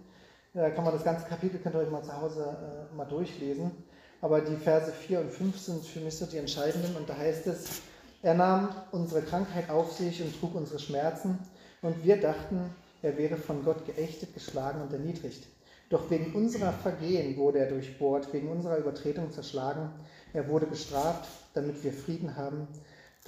äh, 0.53 0.71
kann 0.71 0.83
man 0.83 0.93
das 0.93 1.03
ganze 1.03 1.27
Kapitel, 1.27 1.59
könnt 1.59 1.75
ihr 1.75 1.81
euch 1.81 1.91
mal 1.91 2.03
zu 2.03 2.19
Hause 2.19 2.89
äh, 2.91 2.95
mal 2.95 3.05
durchlesen. 3.05 3.71
Aber 4.21 4.41
die 4.41 4.55
Verse 4.55 4.91
4 4.91 5.21
und 5.21 5.31
5 5.31 5.57
sind 5.57 5.85
für 5.85 5.99
mich 5.99 6.17
so 6.17 6.25
die 6.25 6.37
entscheidenden. 6.37 6.95
Und 6.95 7.09
da 7.09 7.17
heißt 7.17 7.47
es, 7.47 7.81
er 8.21 8.33
nahm 8.33 8.69
unsere 8.91 9.21
Krankheit 9.21 9.69
auf 9.69 9.91
sich 9.93 10.21
und 10.21 10.37
trug 10.39 10.55
unsere 10.55 10.79
Schmerzen. 10.79 11.39
Und 11.81 12.03
wir 12.03 12.19
dachten, 12.19 12.73
er 13.01 13.17
wäre 13.17 13.37
von 13.37 13.63
Gott 13.63 13.85
geächtet, 13.85 14.33
geschlagen 14.33 14.81
und 14.81 14.91
erniedrigt. 14.91 15.47
Doch 15.89 16.09
wegen 16.11 16.35
unserer 16.35 16.73
Vergehen 16.73 17.37
wurde 17.37 17.59
er 17.59 17.69
durchbohrt, 17.69 18.31
wegen 18.33 18.49
unserer 18.49 18.77
Übertretung 18.77 19.31
zerschlagen. 19.31 19.89
Er 20.33 20.47
wurde 20.49 20.67
bestraft, 20.67 21.27
damit 21.53 21.83
wir 21.83 21.93
Frieden 21.93 22.35
haben. 22.35 22.67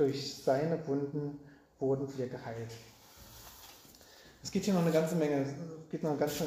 Durch 0.01 0.35
seine 0.35 0.79
Wunden 0.87 1.39
wurden 1.77 2.07
wir 2.17 2.27
geheilt. 2.27 2.71
Es 4.41 4.49
geht 4.49 4.63
hier 4.63 4.73
noch 4.73 4.81
eine 4.81 4.89
ganze 4.89 5.15
Menge, 5.15 5.43
es 5.43 5.49
geht 5.91 6.01
noch 6.01 6.09
eine 6.09 6.19
ganze 6.19 6.45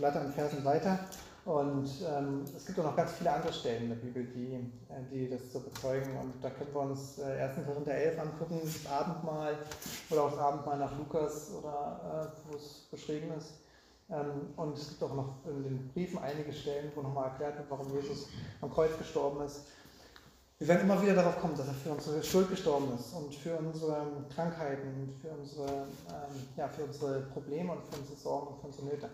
Latte 0.00 0.20
an 0.20 0.32
Versen 0.32 0.64
weiter. 0.64 1.00
Und 1.44 1.90
ähm, 2.08 2.44
es 2.56 2.64
gibt 2.64 2.78
auch 2.78 2.84
noch 2.84 2.94
ganz 2.94 3.10
viele 3.14 3.32
andere 3.32 3.52
Stellen 3.52 3.82
in 3.82 3.88
der 3.88 3.96
Bibel, 3.96 4.24
die, 4.26 4.54
äh, 4.54 5.02
die 5.10 5.28
das 5.28 5.52
so 5.52 5.58
bezeugen. 5.58 6.16
Und 6.16 6.34
da 6.40 6.50
können 6.50 6.72
wir 6.72 6.80
uns 6.82 7.18
äh, 7.18 7.24
1. 7.24 7.66
Korinther 7.66 7.92
11 7.92 8.20
angucken, 8.20 8.60
das 8.62 8.88
Abendmahl 8.88 9.58
oder 10.08 10.22
auch 10.22 10.30
das 10.30 10.38
Abendmahl 10.38 10.78
nach 10.78 10.96
Lukas 10.96 11.50
oder 11.58 12.30
äh, 12.32 12.48
wo 12.48 12.56
es 12.56 12.86
beschrieben 12.88 13.32
ist. 13.36 13.54
Ähm, 14.10 14.52
und 14.54 14.78
es 14.78 14.90
gibt 14.90 15.02
auch 15.02 15.14
noch 15.14 15.34
in 15.44 15.64
den 15.64 15.88
Briefen 15.88 16.20
einige 16.20 16.52
Stellen, 16.52 16.92
wo 16.94 17.02
nochmal 17.02 17.30
erklärt 17.30 17.58
wird, 17.58 17.68
warum 17.68 17.92
Jesus 17.92 18.28
am 18.60 18.70
Kreuz 18.70 18.96
gestorben 18.96 19.44
ist. 19.44 19.66
Wir 20.58 20.68
werden 20.68 20.82
immer 20.82 21.02
wieder 21.02 21.14
darauf 21.14 21.38
kommen, 21.38 21.56
dass 21.56 21.66
er 21.66 21.74
für 21.74 21.90
unsere 21.90 22.22
Schuld 22.22 22.48
gestorben 22.48 22.94
ist 22.98 23.12
und 23.12 23.34
für 23.34 23.56
unsere 23.56 24.24
Krankheiten, 24.34 25.14
für 25.20 25.28
unsere, 25.28 25.66
ähm, 25.66 26.48
ja, 26.56 26.66
für 26.68 26.84
unsere 26.84 27.20
Probleme 27.20 27.72
und 27.72 27.84
für 27.84 28.00
unsere 28.00 28.16
Sorgen 28.16 28.54
und 28.54 28.60
für 28.60 28.66
unsere 28.68 28.86
Nöte 28.86 29.10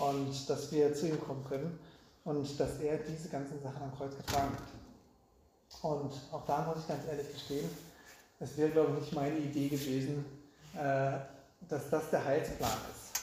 und 0.00 0.48
dass 0.48 0.72
wir 0.72 0.94
zu 0.94 1.08
ihm 1.08 1.20
kommen 1.20 1.44
können 1.44 1.78
und 2.24 2.58
dass 2.58 2.80
er 2.80 2.98
diese 2.98 3.28
ganzen 3.28 3.60
Sachen 3.62 3.82
am 3.82 3.96
Kreuz 3.96 4.16
getragen 4.16 4.52
hat. 4.52 5.82
Und 5.82 6.12
auch 6.32 6.46
da 6.46 6.64
muss 6.66 6.78
ich 6.78 6.88
ganz 6.88 7.06
ehrlich 7.06 7.32
gestehen, 7.32 7.68
es 8.38 8.56
wäre, 8.56 8.70
glaube 8.70 8.92
ich, 8.94 9.00
nicht 9.00 9.14
meine 9.14 9.36
Idee 9.36 9.68
gewesen, 9.68 10.24
äh, 10.74 11.18
dass 11.68 11.90
das 11.90 12.10
der 12.10 12.24
Heilsplan 12.24 12.70
ist. 12.90 13.22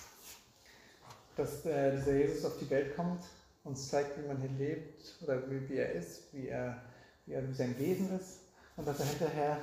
Dass 1.36 1.65
äh, 1.65 1.97
dieser 1.97 2.13
Jesus 2.13 2.45
auf 2.45 2.57
die 2.60 2.69
Welt 2.69 2.95
kommt, 2.95 3.23
uns 3.63 3.89
zeigt, 3.89 4.17
wie 4.17 4.27
man 4.27 4.38
hier 4.38 4.51
lebt 4.51 5.15
oder 5.21 5.49
wie, 5.49 5.67
wie 5.69 5.77
er 5.77 5.91
ist, 5.93 6.33
wie, 6.33 6.47
er, 6.47 6.81
wie, 7.27 7.33
er, 7.33 7.53
sein 7.53 7.77
Wesen 7.77 8.17
ist 8.17 8.39
und 8.75 8.87
dass 8.87 8.99
er 8.99 9.05
hinterher 9.05 9.59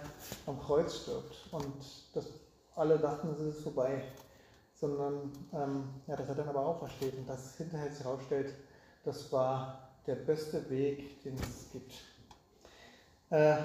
am 0.46 0.61
Kreuz 0.61 0.94
stirbt. 1.03 1.48
Und 1.50 1.74
dass 2.14 2.27
alle 2.77 2.98
dachten, 2.98 3.31
es 3.31 3.40
ist 3.40 3.62
vorbei 3.62 4.05
sondern 4.85 5.33
ähm, 5.53 5.85
ja, 6.07 6.16
dass 6.16 6.29
er 6.29 6.35
dann 6.35 6.48
aber 6.48 6.61
aufersteht 6.61 7.16
und 7.16 7.29
dass 7.29 7.57
hinterher 7.57 7.90
sich 7.90 8.05
herausstellt, 8.05 8.55
das 9.05 9.33
war 9.33 9.88
der 10.07 10.16
beste 10.16 10.68
Weg, 10.68 11.22
den 11.22 11.35
es 11.37 11.70
gibt. 11.72 11.94
Äh, 13.31 13.57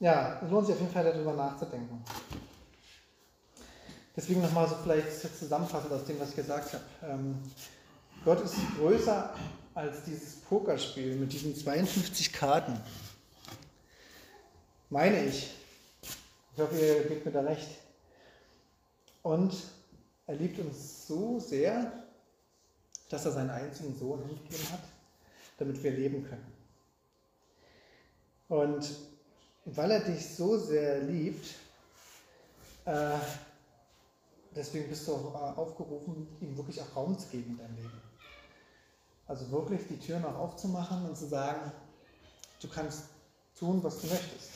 ja, 0.00 0.40
es 0.42 0.50
lohnt 0.50 0.66
sich 0.66 0.74
auf 0.74 0.80
jeden 0.80 0.92
Fall 0.92 1.04
darüber 1.04 1.32
nachzudenken. 1.32 2.04
Deswegen 4.16 4.42
nochmal 4.42 4.68
so 4.68 4.76
vielleicht 4.76 5.10
zusammenfassend 5.36 5.92
aus 5.92 6.04
dem, 6.04 6.20
was 6.20 6.30
ich 6.30 6.36
gesagt 6.36 6.72
habe. 6.72 6.84
Ähm, 7.02 7.42
Gott 8.24 8.40
ist 8.42 8.54
größer 8.78 9.34
als 9.74 10.04
dieses 10.04 10.36
Pokerspiel 10.36 11.16
mit 11.16 11.32
diesen 11.32 11.54
52 11.54 12.32
Karten. 12.32 12.80
Meine 14.90 15.24
ich. 15.24 15.50
Ich 16.54 16.62
hoffe, 16.62 16.78
ihr 16.78 17.04
gebt 17.08 17.26
mir 17.26 17.32
da 17.32 17.40
recht. 17.40 17.68
Und 19.22 19.54
er 20.26 20.36
liebt 20.36 20.58
uns 20.60 21.06
so 21.06 21.40
sehr, 21.40 22.04
dass 23.08 23.24
er 23.24 23.32
seinen 23.32 23.50
einzigen 23.50 23.98
Sohn 23.98 24.20
hingegeben 24.20 24.70
hat, 24.70 24.82
damit 25.58 25.82
wir 25.82 25.90
leben 25.90 26.24
können. 26.28 26.52
Und 28.48 28.88
weil 29.64 29.90
er 29.90 30.00
dich 30.00 30.34
so 30.34 30.58
sehr 30.58 31.00
liebt, 31.00 31.46
äh, 32.84 33.18
deswegen 34.54 34.88
bist 34.88 35.08
du 35.08 35.14
auch 35.14 35.56
aufgerufen, 35.56 36.28
ihm 36.40 36.56
wirklich 36.56 36.80
auch 36.80 36.96
Raum 36.96 37.18
zu 37.18 37.26
geben 37.28 37.52
in 37.52 37.58
deinem 37.58 37.76
Leben. 37.76 38.03
Also 39.26 39.50
wirklich 39.50 39.86
die 39.88 39.98
Türen 39.98 40.24
auch 40.24 40.36
aufzumachen 40.36 41.06
und 41.06 41.16
zu 41.16 41.26
sagen, 41.26 41.72
du 42.60 42.68
kannst 42.68 43.04
tun, 43.58 43.82
was 43.82 44.00
du 44.00 44.08
möchtest. 44.08 44.50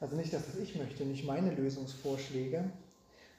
Also 0.00 0.16
nicht 0.16 0.32
das, 0.32 0.42
was 0.48 0.56
ich 0.56 0.76
möchte, 0.76 1.04
nicht 1.04 1.24
meine 1.24 1.54
Lösungsvorschläge, 1.54 2.70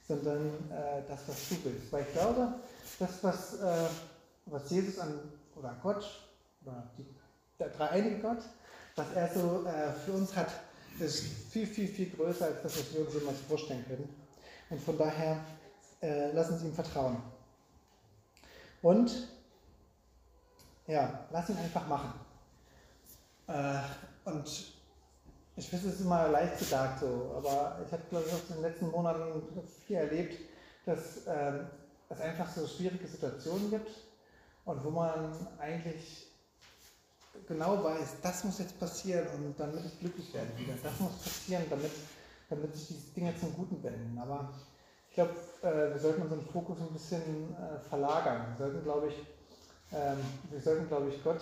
sondern 0.08 0.48
äh, 0.72 1.02
das, 1.08 1.22
was 1.28 1.50
du 1.50 1.56
willst. 1.64 1.92
Weil 1.92 2.04
ich 2.04 2.14
glaube, 2.14 2.54
das, 3.00 3.24
was, 3.24 3.60
äh, 3.60 3.88
was 4.46 4.70
Jesus 4.70 5.00
an, 5.00 5.20
oder 5.56 5.76
Gott, 5.82 6.06
oder 6.64 6.84
die, 6.98 7.06
der 7.60 7.70
dreieinige 7.70 8.20
Gott, 8.20 8.40
was 8.96 9.08
er 9.16 9.34
so 9.34 9.66
äh, 9.66 9.92
für 10.06 10.14
uns 10.14 10.36
hat, 10.36 10.50
ist 11.00 11.24
viel, 11.50 11.66
viel, 11.66 11.88
viel 11.88 12.10
größer 12.10 12.46
als 12.46 12.62
das, 12.64 12.80
was 12.80 12.94
wir 12.94 13.06
uns 13.06 13.14
jemals 13.14 13.40
vorstellen 13.48 13.86
können. 13.88 14.10
Und 14.70 14.82
von 14.82 14.98
daher 14.98 15.44
äh, 16.02 16.32
lass 16.32 16.50
uns 16.50 16.64
ihm 16.64 16.74
vertrauen. 16.74 17.18
Und 18.82 19.28
ja, 20.92 21.26
lass 21.32 21.50
ihn 21.50 21.58
einfach 21.58 21.88
machen. 21.88 22.14
Äh, 23.48 24.30
und 24.30 24.48
ich 25.56 25.74
weiß, 25.74 25.84
es 25.84 25.96
ist 25.96 26.02
immer 26.02 26.28
leicht 26.28 26.60
gesagt 26.60 27.00
so, 27.00 27.34
aber 27.38 27.80
ich 27.86 27.92
habe, 27.92 28.04
glaube 28.10 28.26
ich, 28.28 28.34
auch 28.34 28.50
in 28.50 28.56
den 28.56 28.64
letzten 28.64 28.90
Monaten 28.90 29.42
viel 29.86 29.98
erlebt, 29.98 30.38
dass 30.86 31.26
ähm, 31.28 31.68
es 32.10 32.20
einfach 32.20 32.50
so 32.50 32.68
schwierige 32.68 33.08
Situationen 33.08 33.70
gibt 33.70 33.92
und 34.66 34.84
wo 34.84 34.90
man 34.90 35.48
eigentlich 35.60 36.28
genau 37.48 37.84
weiß, 37.84 38.18
das 38.22 38.44
muss 38.44 38.60
jetzt 38.60 38.78
passieren 38.80 39.28
und 39.36 39.60
damit 39.60 39.86
ich 39.86 40.00
glücklich 40.00 40.34
werde 40.34 40.58
wieder. 40.58 40.74
Das 40.84 41.00
muss 41.00 41.14
passieren, 41.14 41.64
damit, 41.70 41.92
damit 42.50 42.76
sich 42.76 42.88
diese 42.88 43.14
Dinge 43.14 43.34
zum 43.40 43.54
Guten 43.54 43.82
wenden. 43.82 44.18
Aber 44.18 44.54
ich 45.08 45.16
glaube, 45.16 45.36
äh, 45.62 45.94
wir 45.94 46.00
sollten 46.00 46.24
unseren 46.24 46.46
Fokus 46.48 46.80
ein 46.82 46.92
bisschen 46.92 47.56
äh, 47.56 47.80
verlagern. 47.88 48.48
Wir 48.50 48.66
sollten, 48.66 48.84
glaube 48.84 49.08
ich, 49.08 49.16
ähm, 49.94 50.18
wir 50.50 50.62
sollten, 50.62 50.88
glaube 50.88 51.10
ich, 51.10 51.24
Gott 51.24 51.42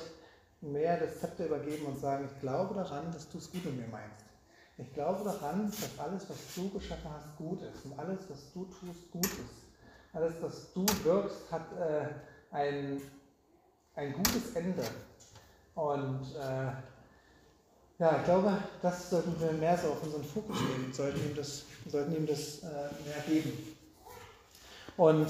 mehr 0.62 0.99
das 0.99 1.19
Zepter 1.19 1.45
übergeben 1.45 1.85
und 1.85 1.99
sagen, 1.99 2.29
ich 2.31 2.39
glaube 2.41 2.73
daran, 2.73 3.12
dass 3.12 3.29
du 3.29 3.38
es 3.38 3.51
gut 3.51 3.63
mit 3.65 3.77
mir 3.77 3.88
meinst. 3.88 4.25
Ich 4.77 4.93
glaube 4.93 5.23
daran, 5.23 5.69
dass 5.69 5.99
alles, 5.99 6.29
was 6.29 6.38
du 6.55 6.69
geschaffen 6.69 7.12
hast, 7.13 7.35
gut 7.38 7.62
ist. 7.62 7.85
Und 7.85 7.99
alles, 7.99 8.19
was 8.29 8.51
du 8.53 8.65
tust, 8.65 9.12
gut 9.12 9.25
ist. 9.25 10.13
Alles, 10.13 10.33
was 10.41 10.73
du 10.73 10.85
wirkst, 11.03 11.51
hat 11.51 11.65
äh, 11.77 12.07
ein, 12.51 13.01
ein 13.95 14.13
gutes 14.13 14.55
Ende. 14.55 14.83
Und 15.75 16.21
äh, 16.35 16.71
ja, 17.99 18.17
ich 18.17 18.23
glaube, 18.23 18.57
das 18.81 19.09
sollten 19.09 19.39
wir 19.39 19.51
mehr 19.51 19.77
so 19.77 19.89
auf 19.89 20.03
unseren 20.03 20.23
Fokus 20.23 20.57
nehmen, 20.62 20.93
sollten 20.93 21.19
ihm 21.19 21.35
das, 21.35 21.65
sollten 21.85 22.15
ihm 22.15 22.25
das 22.25 22.59
äh, 22.59 22.67
mehr 23.05 23.23
geben. 23.27 23.75
Und 24.95 25.27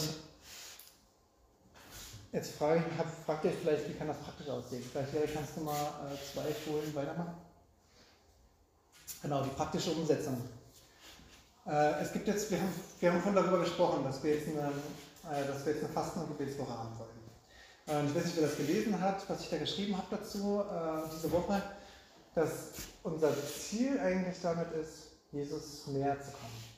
jetzt 2.32 2.56
frage 2.56 2.84
ich, 2.88 2.98
hab, 2.98 3.08
fragt 3.26 3.46
ihr 3.46 3.52
vielleicht, 3.52 3.88
wie 3.90 3.94
kann 3.94 4.08
das 4.08 4.18
praktisch 4.18 4.50
aussehen? 4.50 4.84
Vielleicht 4.92 5.14
Jerry, 5.14 5.30
kannst 5.34 5.58
du 5.58 5.62
mal 5.62 5.74
äh, 5.74 6.34
zwei 6.34 6.54
Folien 6.54 6.94
weitermachen? 6.96 7.34
Genau, 9.22 9.44
die 9.44 9.50
praktische 9.50 9.92
Umsetzung. 9.92 10.42
Äh, 11.66 12.02
es 12.02 12.14
gibt 12.14 12.28
jetzt, 12.28 12.50
wir 12.52 12.60
haben, 12.60 12.74
wir 13.00 13.12
haben 13.12 13.24
schon 13.24 13.36
darüber 13.36 13.60
gesprochen, 13.60 14.04
dass 14.04 14.24
wir 14.24 14.36
jetzt 14.36 14.48
eine, 14.48 14.72
äh, 15.32 15.48
dass 15.48 15.66
wir 15.66 15.74
jetzt 15.74 15.84
eine 15.84 15.94
Fasten- 15.94 16.22
und 16.22 16.38
Gebetswoche 16.38 16.72
haben 16.72 16.98
wollen. 16.98 17.10
Äh, 17.88 18.08
ich 18.08 18.16
weiß 18.16 18.26
nicht, 18.26 18.38
wer 18.38 18.48
das 18.48 18.58
gelesen 18.58 19.02
hat, 19.02 19.30
was 19.30 19.42
ich 19.42 19.50
da 19.50 19.58
geschrieben 19.58 19.98
habe 19.98 20.08
dazu, 20.16 20.62
äh, 20.62 21.10
diese 21.14 21.32
Woche, 21.32 21.62
dass 22.36 22.72
unser 23.04 23.34
Ziel 23.46 24.00
eigentlich 24.00 24.38
damit 24.42 24.72
ist, 24.72 25.10
Jesus 25.32 25.88
näher 25.88 26.20
zu 26.22 26.32
kommen 26.32 26.69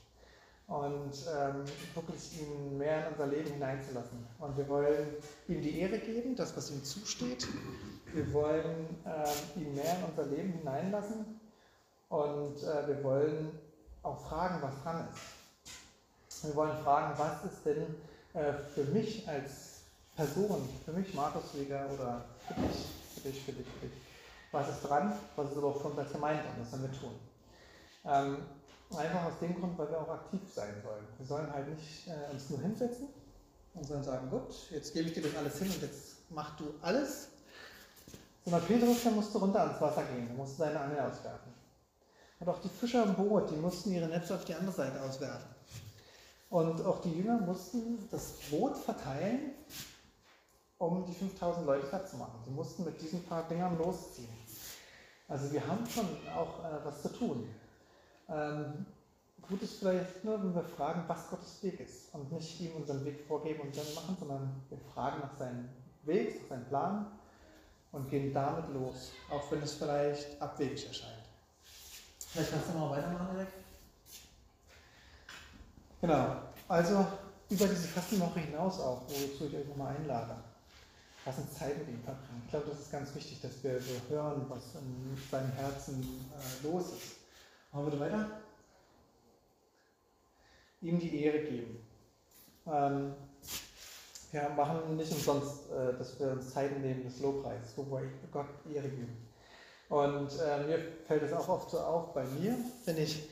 und 0.71 1.11
ähm, 1.37 1.65
wirklich 1.93 2.39
ihn 2.39 2.77
mehr 2.77 3.05
in 3.05 3.11
unser 3.11 3.27
Leben 3.27 3.51
hineinzulassen. 3.51 4.25
Und 4.39 4.57
wir 4.57 4.69
wollen 4.69 5.15
ihm 5.49 5.61
die 5.61 5.79
Ehre 5.79 5.99
geben, 5.99 6.33
das, 6.33 6.55
was 6.55 6.71
ihm 6.71 6.81
zusteht. 6.81 7.45
Wir 8.13 8.31
wollen 8.31 8.87
ähm, 9.05 9.61
ihn 9.61 9.75
mehr 9.75 9.97
in 9.97 10.03
unser 10.05 10.25
Leben 10.33 10.53
hineinlassen 10.53 11.41
und 12.07 12.63
äh, 12.63 12.87
wir 12.87 13.03
wollen 13.03 13.51
auch 14.01 14.17
fragen, 14.27 14.61
was 14.61 14.81
dran 14.81 15.07
ist. 15.11 16.45
Wir 16.45 16.55
wollen 16.55 16.77
fragen, 16.83 17.19
was 17.19 17.51
ist 17.51 17.65
denn 17.65 17.95
äh, 18.33 18.53
für 18.73 18.85
mich 18.85 19.27
als 19.27 19.81
Person, 20.15 20.69
für 20.85 20.93
mich 20.93 21.13
Markus 21.13 21.53
Weger 21.53 21.85
oder 21.93 22.23
für 22.47 22.53
dich, 22.53 22.85
für 23.13 23.29
dich, 23.29 23.43
für 23.43 23.51
dich, 23.51 23.67
für 23.67 23.87
dich, 23.87 23.97
was 24.53 24.69
ist 24.69 24.81
dran, 24.81 25.13
was 25.35 25.51
ist 25.51 25.57
aber 25.57 25.67
auch 25.67 25.81
für 25.81 25.89
uns 25.89 25.99
als 25.99 26.13
Gemeinde 26.13 26.43
und 26.43 26.61
was 26.61 26.71
sollen 26.71 26.83
wir 26.83 26.99
tun. 26.99 27.19
Ähm, 28.05 28.37
einfach 28.95 29.25
aus 29.25 29.39
dem 29.39 29.59
Grund, 29.59 29.77
weil 29.77 29.89
wir 29.89 30.01
auch 30.01 30.09
aktiv 30.09 30.41
sein 30.53 30.73
sollen. 30.83 31.05
Wir 31.17 31.25
sollen 31.25 31.51
halt 31.51 31.67
nicht 31.69 32.07
äh, 32.07 32.31
uns 32.31 32.49
nur 32.49 32.59
hinsetzen 32.59 33.07
und 33.73 33.85
sollen 33.85 34.03
sagen, 34.03 34.29
gut, 34.29 34.53
jetzt 34.71 34.93
gebe 34.93 35.07
ich 35.07 35.13
dir 35.13 35.23
das 35.23 35.35
alles 35.35 35.57
hin 35.59 35.69
und 35.69 35.81
jetzt 35.81 36.15
mach 36.29 36.55
du 36.57 36.73
alles. 36.81 37.29
Sondern 38.43 38.63
Petrus, 38.63 39.03
der 39.03 39.11
musste 39.11 39.37
runter 39.37 39.61
ans 39.61 39.79
Wasser 39.79 40.03
gehen, 40.03 40.27
der 40.27 40.35
musste 40.35 40.57
seine 40.57 40.79
Angel 40.79 40.99
auswerfen. 40.99 41.53
Und 42.39 42.49
auch 42.49 42.59
die 42.59 42.69
Fischer 42.69 43.03
im 43.03 43.13
Boot, 43.13 43.51
die 43.51 43.55
mussten 43.55 43.91
ihre 43.91 44.07
Netze 44.07 44.33
auf 44.33 44.45
die 44.45 44.55
andere 44.55 44.73
Seite 44.73 44.99
auswerfen. 45.01 45.47
Und 46.49 46.83
auch 46.83 46.99
die 47.01 47.11
Jünger 47.11 47.37
mussten 47.39 48.09
das 48.09 48.33
Boot 48.49 48.75
verteilen, 48.77 49.51
um 50.79 51.05
die 51.05 51.13
5000 51.13 51.65
Leute 51.65 51.87
satt 51.87 52.09
zu 52.09 52.17
machen. 52.17 52.41
Sie 52.43 52.51
mussten 52.51 52.83
mit 52.83 52.99
diesen 52.99 53.23
paar 53.23 53.47
Dingern 53.47 53.77
losziehen. 53.77 54.27
Also 55.27 55.51
wir 55.53 55.65
haben 55.65 55.85
schon 55.85 56.05
auch 56.35 56.59
äh, 56.65 56.83
was 56.83 57.03
zu 57.03 57.09
tun. 57.09 57.47
Ähm, 58.31 58.85
gut 59.41 59.61
ist 59.61 59.79
vielleicht 59.79 60.23
nur, 60.23 60.41
wenn 60.41 60.55
wir 60.55 60.63
fragen, 60.63 61.03
was 61.07 61.29
Gottes 61.29 61.61
Weg 61.63 61.79
ist 61.79 62.13
und 62.13 62.31
nicht 62.31 62.59
ihm 62.61 62.75
unseren 62.75 63.03
Weg 63.03 63.19
vorgeben 63.27 63.61
und 63.61 63.75
dann 63.75 63.93
machen, 63.93 64.15
sondern 64.17 64.61
wir 64.69 64.77
fragen 64.93 65.19
nach 65.19 65.35
seinem 65.35 65.67
Weg, 66.03 66.41
nach 66.41 66.49
seinem 66.49 66.65
Plan 66.65 67.05
und 67.91 68.09
gehen 68.09 68.33
damit 68.33 68.69
los, 68.73 69.11
auch 69.29 69.51
wenn 69.51 69.61
es 69.61 69.73
vielleicht 69.73 70.41
abwegig 70.41 70.87
erscheint. 70.87 71.23
Vielleicht 72.29 72.51
kannst 72.51 72.69
du 72.69 72.77
noch 72.77 72.91
weitermachen, 72.91 73.35
Erik? 73.35 73.49
Genau, 75.99 76.35
also 76.67 77.05
über 77.49 77.67
diese 77.67 77.89
Fastenwoche 77.89 78.39
hinaus 78.39 78.79
auch, 78.79 79.01
wozu 79.07 79.45
ich 79.45 79.55
euch 79.55 79.67
nochmal 79.67 79.95
einlade. 79.97 80.35
Lass 81.25 81.37
uns 81.37 81.53
Zeit 81.53 81.77
mit 81.77 81.89
ihm 81.89 82.01
verbringen. 82.01 82.41
Ich 82.45 82.49
glaube, 82.49 82.67
das 82.71 82.79
ist 82.79 82.91
ganz 82.91 83.13
wichtig, 83.13 83.41
dass 83.41 83.63
wir 83.63 83.79
so 83.79 83.93
hören, 84.09 84.45
was 84.47 84.75
in 84.75 85.17
seinem 85.29 85.51
Herzen 85.51 86.01
äh, 86.01 86.67
los 86.67 86.93
ist. 86.93 87.20
Machen 87.71 87.91
wir 87.91 87.99
weiter? 87.99 88.41
Ihm 90.81 90.99
die 90.99 91.23
Ehre 91.23 91.39
geben. 91.39 91.77
Ähm, 92.67 93.13
wir 94.31 94.49
machen 94.49 94.97
nicht 94.97 95.11
umsonst, 95.11 95.69
äh, 95.71 95.97
dass 95.97 96.19
wir 96.19 96.31
uns 96.31 96.51
Zeit 96.51 96.77
nehmen 96.79 97.03
des 97.03 97.19
Lobpreises, 97.19 97.73
wo 97.77 97.85
wir 97.91 98.09
Gott 98.31 98.47
Ehre 98.73 98.89
geben. 98.89 99.17
Und 99.89 100.29
äh, 100.39 100.63
mir 100.67 100.79
fällt 101.07 101.23
es 101.23 101.33
auch 101.33 101.47
oft 101.47 101.69
so 101.69 101.79
auf 101.79 102.13
bei 102.13 102.23
mir, 102.25 102.57
wenn 102.85 102.97
ich 102.97 103.29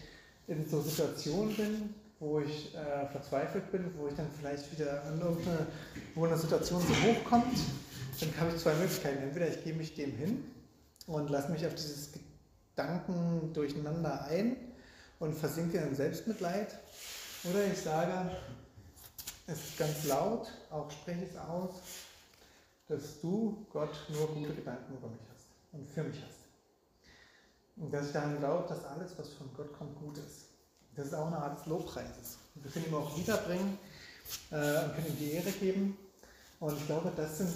in 0.47 0.67
so 0.67 0.81
Situationen 0.81 1.55
bin, 1.55 1.95
wo 2.19 2.39
ich 2.39 2.75
äh, 2.75 3.07
verzweifelt 3.07 3.71
bin, 3.71 3.93
wo 3.97 4.07
ich 4.07 4.13
dann 4.15 4.27
vielleicht 4.37 4.71
wieder 4.71 5.03
an 5.03 5.19
irgendeine, 5.19 5.67
wo 6.15 6.25
eine 6.25 6.37
Situation 6.37 6.81
so 6.81 6.93
hochkommt, 6.93 7.57
dann 8.19 8.29
habe 8.39 8.51
ich 8.55 8.61
zwei 8.61 8.73
Möglichkeiten. 8.73 9.23
Entweder 9.23 9.47
ich 9.47 9.63
gehe 9.63 9.73
mich 9.73 9.95
dem 9.95 10.11
hin 10.11 10.43
und 11.07 11.29
lasse 11.29 11.51
mich 11.51 11.65
auf 11.65 11.75
dieses 11.75 12.11
Gedanken 12.79 13.51
durcheinander 13.51 14.23
ein 14.23 14.55
und 15.19 15.35
versinke 15.35 15.79
in 15.79 15.93
Selbstmitleid, 15.93 16.79
oder 17.43 17.65
ich 17.65 17.77
sage 17.77 18.31
es 19.47 19.75
ganz 19.77 20.05
laut, 20.05 20.47
auch 20.69 20.89
spreche 20.89 21.25
es 21.25 21.35
aus, 21.35 21.71
dass 22.87 23.19
du, 23.19 23.65
Gott, 23.73 23.89
nur 24.07 24.27
gute 24.33 24.53
Gedanken 24.53 24.93
über 24.93 25.09
mich 25.09 25.19
hast 25.29 25.47
und 25.73 25.89
für 25.89 26.03
mich 26.03 26.21
hast. 26.23 26.39
Und 27.75 27.93
dass 27.93 28.07
ich 28.07 28.13
daran 28.13 28.39
glaube, 28.39 28.69
dass 28.69 28.85
alles, 28.85 29.11
was 29.17 29.27
von 29.33 29.49
Gott 29.57 29.77
kommt, 29.77 29.99
gut 29.99 30.17
ist. 30.17 30.45
Das 30.95 31.07
ist 31.07 31.13
auch 31.13 31.27
eine 31.27 31.37
Art 31.37 31.59
des 31.59 31.65
Lobpreises. 31.65 32.37
Wir 32.55 32.71
können 32.71 32.85
ihm 32.85 32.95
auch 32.95 33.17
wiederbringen 33.17 33.77
äh, 34.51 34.55
und 34.55 34.95
können 34.95 35.07
ihm 35.07 35.17
die 35.17 35.31
Ehre 35.31 35.51
geben. 35.51 35.97
Und 36.61 36.77
ich 36.77 36.85
glaube, 36.85 37.11
das 37.13 37.39
sind 37.39 37.53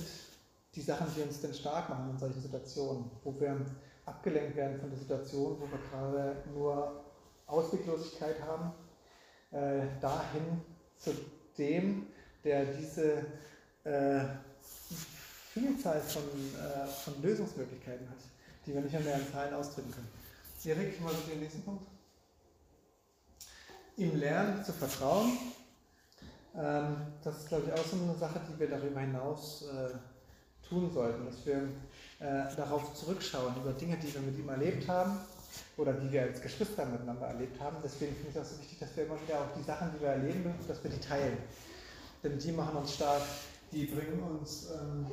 die 0.75 0.81
Sachen, 0.81 1.07
die 1.15 1.21
uns 1.21 1.39
denn 1.39 1.53
stark 1.53 1.87
machen 1.87 2.09
in 2.11 2.17
solchen 2.17 2.41
Situationen, 2.41 3.09
wo 3.23 3.39
wir 3.39 3.57
abgelenkt 4.05 4.55
werden 4.55 4.79
von 4.79 4.89
der 4.89 4.99
Situation, 4.99 5.57
wo 5.59 5.67
wir 5.69 5.79
gerade 5.89 6.43
nur 6.53 7.03
Ausweglosigkeit 7.47 8.41
haben, 8.41 8.71
äh, 9.51 9.85
dahin 10.01 10.61
zu 10.97 11.11
dem, 11.57 12.07
der 12.43 12.65
diese 12.65 13.25
äh, 13.83 14.25
Vielzahl 15.53 16.01
von, 16.01 16.23
äh, 16.23 16.87
von 16.87 17.21
Lösungsmöglichkeiten 17.21 18.09
hat, 18.09 18.17
die 18.65 18.73
wir 18.73 18.81
nicht 18.81 18.93
mehr 18.93 19.15
in 19.15 19.31
Zahlen 19.31 19.53
ausdrücken 19.53 19.91
können. 19.91 20.09
Erik, 20.65 21.01
mal 21.01 21.13
den 21.29 21.41
nächsten 21.41 21.61
Punkt. 21.61 21.85
Ihm 23.97 24.15
lernen 24.15 24.63
zu 24.63 24.71
vertrauen. 24.71 25.37
Ähm, 26.55 26.95
das 27.23 27.39
ist, 27.39 27.47
glaube 27.49 27.65
ich, 27.67 27.73
auch 27.73 27.85
so 27.85 27.97
eine 27.97 28.15
Sache, 28.15 28.39
die 28.49 28.59
wir 28.59 28.69
darüber 28.69 29.01
hinaus 29.01 29.63
äh, 29.63 30.67
tun 30.67 30.89
sollten, 30.91 31.25
dass 31.25 31.45
wir 31.45 31.67
äh, 32.23 32.55
darauf 32.55 32.93
zurückschauen, 32.93 33.53
über 33.57 33.73
Dinge, 33.73 33.97
die 33.97 34.13
wir 34.13 34.21
mit 34.21 34.39
ihm 34.39 34.47
erlebt 34.47 34.87
haben 34.87 35.19
oder 35.75 35.91
die 35.91 36.09
wir 36.09 36.21
als 36.21 36.41
Geschwister 36.41 36.85
miteinander 36.85 37.27
erlebt 37.27 37.59
haben. 37.59 37.75
Deswegen 37.83 38.15
finde 38.15 38.29
ich 38.29 38.35
es 38.37 38.41
auch 38.41 38.49
so 38.49 38.59
wichtig, 38.61 38.79
dass 38.79 38.95
wir 38.95 39.03
immer 39.03 39.21
wieder 39.21 39.41
auch 39.41 39.53
die 39.57 39.63
Sachen, 39.63 39.91
die 39.93 39.99
wir 39.99 40.09
erleben, 40.09 40.55
dass 40.65 40.81
wir 40.81 40.89
die 40.89 41.01
teilen. 41.01 41.37
Denn 42.23 42.39
die 42.39 42.53
machen 42.53 42.77
uns 42.77 42.93
stark, 42.93 43.21
die 43.73 43.87
bringen 43.87 44.23
uns, 44.23 44.69
ähm, 44.71 45.05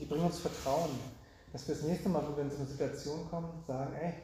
die 0.00 0.04
bringen 0.06 0.24
uns 0.24 0.40
Vertrauen, 0.40 0.90
dass 1.52 1.68
wir 1.68 1.76
das 1.76 1.84
nächste 1.84 2.08
Mal, 2.08 2.24
wenn 2.26 2.36
wir 2.36 2.42
in 2.42 2.50
so 2.50 2.56
eine 2.56 2.66
Situation 2.66 3.30
kommen, 3.30 3.62
sagen, 3.68 3.94
ey, 3.94 4.14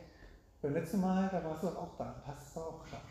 beim 0.63 0.73
letzten 0.73 1.01
Mal, 1.01 1.29
da 1.31 1.45
warst 1.45 1.63
du 1.63 1.69
doch 1.69 1.77
auch 1.77 1.97
da, 1.97 2.23
hast 2.27 2.49
es 2.49 2.55
doch 2.55 2.67
auch 2.67 2.83
geschafft. 2.83 3.07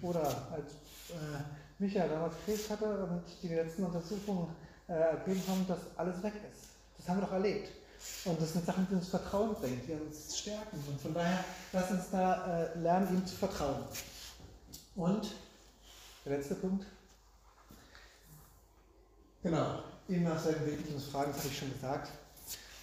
Oder 0.00 0.22
als 0.52 0.72
äh, 1.10 1.42
Michael 1.78 2.08
damals 2.08 2.34
Krebs 2.46 2.70
hatte 2.70 3.04
und 3.04 3.24
die 3.42 3.48
letzten 3.48 3.84
Untersuchungen 3.84 4.48
äh, 4.88 4.92
ergeben 4.92 5.42
haben, 5.48 5.66
dass 5.68 5.80
alles 5.96 6.22
weg 6.22 6.32
ist. 6.50 6.70
Das 6.96 7.08
haben 7.08 7.18
wir 7.18 7.26
doch 7.26 7.32
erlebt. 7.32 7.68
Und 8.24 8.40
das 8.40 8.52
sind 8.54 8.64
Sachen, 8.64 8.86
die 8.90 8.94
uns 8.94 9.08
Vertrauen 9.08 9.54
bringen, 9.54 9.80
die 9.86 9.92
uns 9.92 10.38
stärken. 10.38 10.82
Und 10.88 11.00
von 11.00 11.12
daher, 11.12 11.44
lass 11.72 11.90
uns 11.90 12.10
da 12.10 12.64
äh, 12.64 12.78
lernen, 12.78 13.16
ihm 13.16 13.26
zu 13.26 13.36
vertrauen. 13.36 13.84
Und 14.96 15.30
der 16.24 16.38
letzte 16.38 16.54
Punkt. 16.54 16.86
Genau, 19.42 19.80
ihm 20.08 20.24
nach 20.24 20.42
seinem 20.42 20.64
Weg 20.64 20.78
uns 20.94 21.04
fragen, 21.04 21.32
das 21.32 21.40
habe 21.40 21.48
ich 21.48 21.58
schon 21.58 21.72
gesagt. 21.72 22.10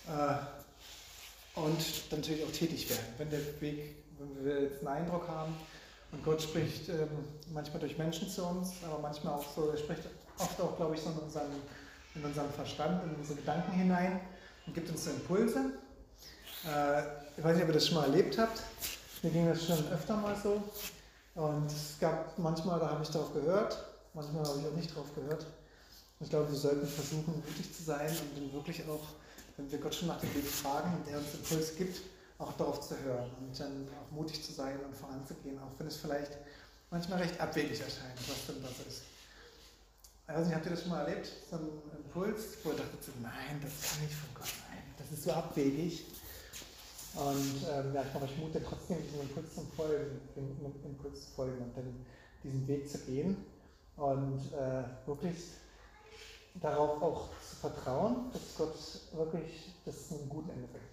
Äh, 0.07 1.59
und 1.59 2.11
dann 2.11 2.19
natürlich 2.19 2.43
auch 2.45 2.51
tätig 2.51 2.89
werden. 2.89 3.05
Wenn 3.17 3.29
der 3.31 3.61
Weg, 3.61 3.95
wenn 4.19 4.45
wir 4.45 4.61
jetzt 4.61 4.79
einen 4.79 5.05
Eindruck 5.05 5.27
haben 5.27 5.55
und 6.11 6.23
Gott 6.23 6.41
spricht 6.41 6.87
ähm, 6.89 7.09
manchmal 7.51 7.79
durch 7.79 7.97
Menschen 7.97 8.29
zu 8.29 8.45
uns, 8.45 8.73
aber 8.85 8.99
manchmal 8.99 9.33
auch 9.33 9.55
so, 9.55 9.69
er 9.69 9.77
spricht 9.77 10.03
oft 10.37 10.61
auch, 10.61 10.77
glaube 10.77 10.95
ich, 10.95 11.01
so 11.01 11.09
in 11.09 11.17
unseren, 11.17 11.51
in 12.13 12.23
unseren 12.23 12.51
Verstand, 12.51 13.03
in 13.03 13.15
unsere 13.15 13.39
Gedanken 13.39 13.71
hinein 13.71 14.19
gibt 14.67 14.89
uns 14.89 15.05
so 15.05 15.11
Impulse. 15.11 15.73
Äh, 16.65 17.01
ich 17.37 17.43
weiß 17.43 17.55
nicht, 17.55 17.63
ob 17.63 17.69
ihr 17.69 17.73
das 17.73 17.87
schon 17.87 17.97
mal 17.97 18.05
erlebt 18.05 18.37
habt. 18.37 18.61
Mir 19.23 19.31
ging 19.31 19.47
das 19.47 19.65
schon 19.65 19.87
öfter 19.91 20.15
mal 20.17 20.35
so. 20.35 20.63
Und 21.35 21.67
es 21.67 21.97
gab 21.99 22.37
manchmal, 22.37 22.79
da 22.79 22.89
habe 22.89 23.03
ich 23.03 23.09
darauf 23.09 23.33
gehört, 23.33 23.77
manchmal 24.13 24.45
habe 24.45 24.59
ich 24.59 24.67
auch 24.67 24.75
nicht 24.75 24.91
darauf 24.91 25.15
gehört. 25.15 25.45
Ich 26.19 26.29
glaube, 26.29 26.51
wir 26.51 26.57
sollten 26.57 26.85
versuchen, 26.85 27.41
mutig 27.47 27.73
zu 27.75 27.83
sein 27.83 28.09
und 28.09 28.37
dann 28.37 28.53
wirklich 28.53 28.83
auch, 28.87 29.01
wenn 29.57 29.71
wir 29.71 29.79
Gott 29.79 29.95
schon 29.95 30.09
nach 30.09 30.19
dem 30.19 30.33
Weg 30.35 30.45
fragen 30.45 30.91
der 31.07 31.17
uns 31.17 31.33
Impuls 31.33 31.75
gibt, 31.77 32.01
auch 32.37 32.53
darauf 32.53 32.81
zu 32.81 32.95
hören 32.99 33.29
und 33.39 33.59
dann 33.59 33.87
auch 33.99 34.11
mutig 34.11 34.43
zu 34.43 34.51
sein 34.51 34.77
und 34.85 34.95
voranzugehen, 34.95 35.57
auch 35.59 35.71
wenn 35.79 35.87
es 35.87 35.97
vielleicht 35.97 36.31
manchmal 36.89 37.19
recht 37.19 37.39
abwegig 37.39 37.79
erscheint, 37.79 38.17
was 38.27 38.45
denn 38.47 38.61
das 38.61 38.85
ist. 38.87 39.01
Nicht, 40.39 40.55
habt 40.55 40.65
ihr 40.65 40.71
das 40.71 40.81
schon 40.81 40.91
mal 40.91 41.05
erlebt? 41.05 41.29
So 41.49 41.57
ein 41.57 41.69
Impuls, 42.03 42.57
wo 42.63 42.69
ihr 42.71 42.77
dachtet, 42.77 43.21
nein, 43.21 43.59
das 43.61 43.91
kann 43.91 44.01
nicht 44.01 44.13
von 44.13 44.29
Gott 44.35 44.47
sein, 44.47 44.83
das 44.97 45.11
ist 45.11 45.23
so 45.23 45.31
abwegig. 45.31 46.05
Und 47.15 47.67
ähm, 47.69 47.93
ja, 47.93 48.03
ich 48.03 48.13
mache 48.13 48.23
euch 48.23 48.37
Mut, 48.37 48.53
trotzdem 48.53 48.97
diesem 49.03 49.21
Impuls 49.21 49.53
zu 49.53 49.61
folgen, 49.75 50.21
dem 50.35 50.73
Impuls 50.85 51.25
zu 51.25 51.31
folgen 51.35 51.61
und 51.61 51.75
dann 51.75 52.05
diesen 52.43 52.67
Weg 52.67 52.89
zu 52.89 52.97
gehen 52.99 53.35
und 53.97 54.39
äh, 54.53 54.83
wirklich 55.05 55.37
darauf 56.55 57.01
auch 57.01 57.29
zu 57.47 57.55
vertrauen, 57.57 58.31
dass 58.31 58.41
Gott 58.57 58.75
wirklich 59.13 59.73
das 59.85 60.11
einen 60.11 60.29
guten 60.29 60.49
Ende 60.49 60.67
bringt. 60.67 60.85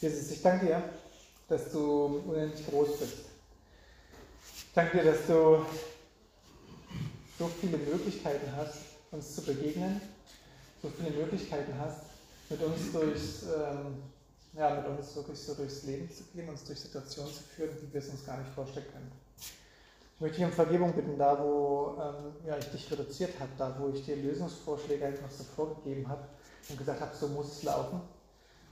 Jesus, 0.00 0.30
ich 0.30 0.42
danke 0.42 0.66
dir, 0.66 0.82
dass 1.48 1.70
du 1.70 2.22
unendlich 2.26 2.66
groß 2.66 2.98
bist. 2.98 3.31
Ich 4.72 4.74
danke 4.74 5.02
dir, 5.02 5.12
dass 5.12 5.26
du 5.26 5.66
so 7.38 7.46
viele 7.60 7.76
Möglichkeiten 7.76 8.50
hast, 8.56 8.78
uns 9.10 9.34
zu 9.34 9.42
begegnen, 9.42 10.00
so 10.80 10.88
viele 10.88 11.10
Möglichkeiten 11.10 11.74
hast, 11.78 12.04
mit 12.48 12.62
uns 12.62 12.90
durchs, 12.90 13.42
ähm, 13.42 14.02
ja, 14.54 14.74
mit 14.76 14.86
uns 14.86 15.14
wirklich 15.14 15.38
so 15.38 15.52
durchs 15.52 15.82
Leben 15.82 16.10
zu 16.10 16.24
gehen, 16.32 16.48
uns 16.48 16.64
durch 16.64 16.80
Situationen 16.80 17.30
zu 17.34 17.42
führen, 17.42 17.76
die 17.82 17.92
wir 17.92 18.00
es 18.00 18.08
uns 18.08 18.24
gar 18.24 18.38
nicht 18.38 18.48
vorstellen 18.54 18.86
können. 18.90 19.12
Ich 20.14 20.20
möchte 20.22 20.38
dich 20.38 20.46
um 20.46 20.52
Vergebung 20.52 20.94
bitten, 20.94 21.18
da 21.18 21.38
wo 21.38 21.98
ähm, 22.00 22.32
ja, 22.46 22.56
ich 22.56 22.70
dich 22.70 22.90
reduziert 22.90 23.38
habe, 23.40 23.50
da 23.58 23.76
wo 23.78 23.90
ich 23.90 24.02
dir 24.06 24.16
Lösungsvorschläge 24.16 25.04
einfach 25.04 25.30
so 25.30 25.44
vorgegeben 25.44 26.08
habe 26.08 26.26
und 26.70 26.78
gesagt 26.78 27.02
habe, 27.02 27.14
so 27.14 27.28
muss 27.28 27.58
es 27.58 27.62
laufen, 27.62 28.00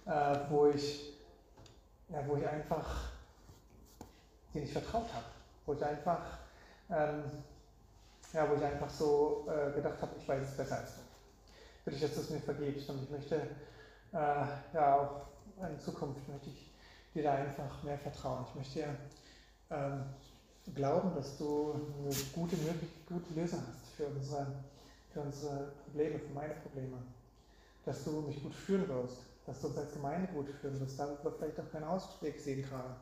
äh, 0.06 0.38
wo 0.48 0.68
ich 0.68 1.12
ja, 2.08 2.26
wo 2.26 2.38
ich 2.38 2.48
einfach 2.48 3.10
dir 4.54 4.62
nicht 4.62 4.72
vertraut 4.72 5.12
habe, 5.12 5.26
wo 5.70 5.74
ich 5.74 5.84
einfach, 5.84 6.20
ähm, 6.90 7.22
ja, 8.32 8.50
wo 8.50 8.54
ich 8.56 8.64
einfach 8.64 8.90
so 8.90 9.46
äh, 9.48 9.72
gedacht 9.72 10.02
habe, 10.02 10.12
ich 10.18 10.28
weiß 10.28 10.42
es 10.42 10.56
besser 10.56 10.78
als 10.78 10.96
du. 10.96 11.00
Bitte 11.84 11.96
ich, 11.96 12.02
dass 12.02 12.14
du 12.14 12.20
es 12.22 12.30
mir 12.30 12.40
vergibst 12.40 12.90
und 12.90 13.04
ich 13.04 13.10
möchte, 13.10 13.36
äh, 13.36 14.46
ja, 14.74 14.96
auch 14.96 15.26
in 15.68 15.78
Zukunft 15.78 16.28
möchte 16.28 16.50
ich 16.50 16.72
dir 17.14 17.22
da 17.22 17.34
einfach 17.34 17.82
mehr 17.84 17.98
vertrauen. 17.98 18.44
Ich 18.48 18.54
möchte 18.56 18.80
dir 18.80 18.96
ähm, 19.70 20.04
glauben, 20.74 21.14
dass 21.14 21.38
du 21.38 21.72
eine 21.72 22.14
gute, 22.34 22.56
gute 23.06 23.34
Lösung 23.34 23.60
hast 23.68 23.94
für 23.96 24.06
unsere, 24.06 24.46
für 25.12 25.20
unsere 25.20 25.72
Probleme, 25.84 26.18
für 26.18 26.34
meine 26.34 26.54
Probleme. 26.54 26.96
Dass 27.84 28.04
du 28.04 28.22
mich 28.22 28.42
gut 28.42 28.54
führen 28.54 28.88
wirst, 28.88 29.18
dass 29.46 29.60
du 29.60 29.68
uns 29.68 29.78
als 29.78 29.92
Gemeinde 29.92 30.32
gut 30.32 30.48
führen 30.60 30.80
wirst, 30.80 30.98
da 30.98 31.08
wir 31.22 31.32
vielleicht 31.32 31.60
auch 31.60 31.70
keinen 31.70 31.84
Ausweg 31.84 32.40
sehen 32.40 32.62
gerade. 32.62 32.96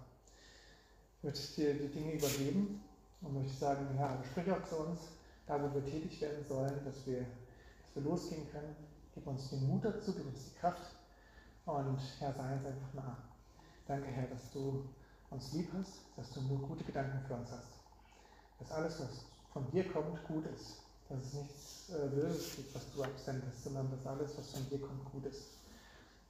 Ich 1.19 1.25
möchte 1.25 1.61
dir 1.61 1.75
die 1.75 1.89
Dinge 1.89 2.13
übergeben 2.13 2.81
und 3.23 3.35
möchte 3.35 3.59
sagen, 3.59 3.89
ja, 3.99 4.23
sprich 4.31 4.53
auch 4.53 4.63
zu 4.63 4.77
uns, 4.77 5.01
da 5.49 5.61
wo 5.61 5.75
wir 5.75 5.85
tätig 5.85 6.21
werden 6.21 6.45
sollen, 6.49 6.73
dass 6.85 7.05
wir, 7.07 7.23
dass 7.23 7.97
wir 7.97 8.03
losgehen 8.03 8.49
können. 8.53 8.77
Gib 9.13 9.27
uns 9.27 9.51
den 9.51 9.67
Mut 9.67 9.85
dazu, 9.85 10.15
gib 10.15 10.27
uns 10.27 10.45
die 10.45 10.61
Kraft 10.61 10.95
und 11.67 11.99
Herr, 12.21 12.33
sei 12.33 12.55
uns 12.55 12.67
einfach 12.67 12.95
nah. 12.95 13.17
Danke, 13.89 14.07
Herr, 14.07 14.29
dass 14.29 14.53
du 14.53 14.85
uns 15.31 15.53
lieb 15.55 15.69
hast, 15.77 16.03
dass 16.17 16.31
du 16.31 16.41
nur 16.43 16.61
gute 16.61 16.85
Gedanken 16.85 17.21
für 17.27 17.35
uns 17.35 17.51
hast. 17.51 17.81
Dass 18.61 18.71
alles, 18.71 19.01
was 19.01 19.25
von 19.53 19.69
dir 19.73 19.91
kommt, 19.91 20.25
gut 20.29 20.47
ist. 20.55 20.83
Dass 21.09 21.19
es 21.19 21.33
nichts 21.35 21.91
äh, 21.91 22.07
Böses 22.11 22.55
gibt, 22.55 22.73
was 22.77 22.93
du 22.93 23.03
absendest, 23.03 23.65
sondern 23.65 23.91
dass 23.91 24.07
alles, 24.07 24.39
was 24.39 24.53
von 24.53 24.69
dir 24.71 24.81
kommt, 24.81 25.05
gut 25.11 25.27
ist 25.27 25.49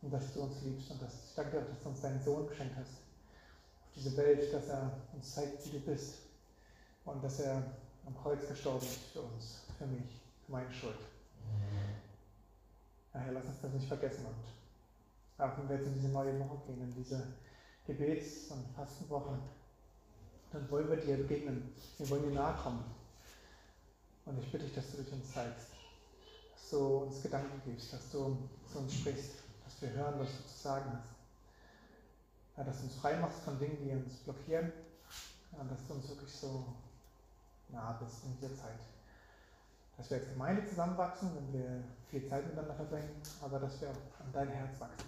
und 0.01 0.11
dass 0.11 0.33
du 0.33 0.41
uns 0.41 0.63
liebst 0.63 0.91
und 0.93 1.03
dass, 1.03 1.13
ich 1.29 1.35
danke 1.35 1.51
dir 1.51 1.63
auch, 1.63 1.69
dass 1.69 1.83
du 1.83 1.89
uns 1.91 2.01
deinen 2.01 2.23
Sohn 2.23 2.49
geschenkt 2.49 2.75
hast 2.79 3.08
diese 3.99 4.17
Welt, 4.17 4.53
dass 4.53 4.69
er 4.69 4.91
uns 5.13 5.35
zeigt, 5.35 5.67
wie 5.67 5.79
du 5.79 5.81
bist 5.81 6.19
und 7.05 7.23
dass 7.23 7.41
er 7.41 7.63
am 8.07 8.17
Kreuz 8.17 8.47
gestorben 8.47 8.87
ist 8.87 9.13
für 9.13 9.23
uns, 9.23 9.63
für 9.77 9.87
mich, 9.87 10.23
für 10.47 10.53
meine 10.53 10.73
Schuld. 10.73 10.99
Ja, 13.13 13.21
Herr, 13.21 13.33
lass 13.33 13.47
uns 13.47 13.61
das 13.61 13.73
nicht 13.73 13.89
vergessen 13.89 14.25
und 14.27 15.45
auch 15.45 15.59
wenn 15.59 15.69
wir 15.69 15.77
jetzt 15.77 15.87
in 15.87 15.95
diese 15.95 16.09
neue 16.09 16.39
Woche 16.41 16.59
gehen, 16.67 16.81
in 16.81 16.95
diese 16.95 17.23
Gebets- 17.87 18.51
und 18.51 18.65
Fastenwoche, 18.75 19.39
dann 20.53 20.71
wollen 20.71 20.89
wir 20.89 20.97
dir 20.97 21.17
begegnen, 21.17 21.75
wir 21.99 22.11
wollen 22.11 22.23
dir 22.23 22.35
nahe 22.35 22.57
kommen. 22.57 22.85
Und 24.25 24.39
ich 24.39 24.51
bitte 24.51 24.65
dich, 24.65 24.75
dass 24.75 24.91
du 24.91 25.03
dich 25.03 25.13
uns 25.13 25.33
zeigst, 25.33 25.69
dass 26.55 26.71
du 26.71 26.79
uns 26.79 27.23
Gedanken 27.23 27.61
gibst, 27.65 27.93
dass 27.93 28.11
du 28.11 28.37
zu 28.71 28.79
uns 28.79 28.95
sprichst 28.95 29.49
dass 29.69 29.83
wir 29.83 29.91
hören, 29.91 30.15
was 30.19 30.29
du 30.29 30.49
zu 30.49 30.59
sagen 30.63 30.91
hast. 30.93 31.18
Ja, 32.59 32.65
dass 32.65 32.79
du 32.79 32.85
uns 32.85 32.97
frei 32.97 33.17
machst 33.21 33.41
von 33.43 33.57
Dingen, 33.61 33.79
die 33.81 33.93
uns 33.93 34.15
blockieren. 34.25 34.73
Ja, 35.53 35.63
dass 35.63 35.87
du 35.87 35.95
uns 35.95 36.09
wirklich 36.09 36.33
so 36.33 36.67
nah 37.69 37.93
bist 37.93 38.25
in 38.25 38.35
dieser 38.35 38.55
Zeit. 38.57 38.81
Dass 39.97 40.11
wir 40.11 40.19
als 40.19 40.29
Gemeinde 40.29 40.67
zusammenwachsen, 40.67 41.31
wenn 41.37 41.53
wir 41.53 41.85
viel 42.11 42.29
Zeit 42.29 42.45
miteinander 42.45 42.75
verbringen, 42.75 43.23
aber 43.43 43.61
dass 43.61 43.81
wir 43.81 43.91
auch 43.91 44.21
an 44.21 44.33
dein 44.33 44.49
Herz 44.49 44.81
wachsen. 44.81 45.07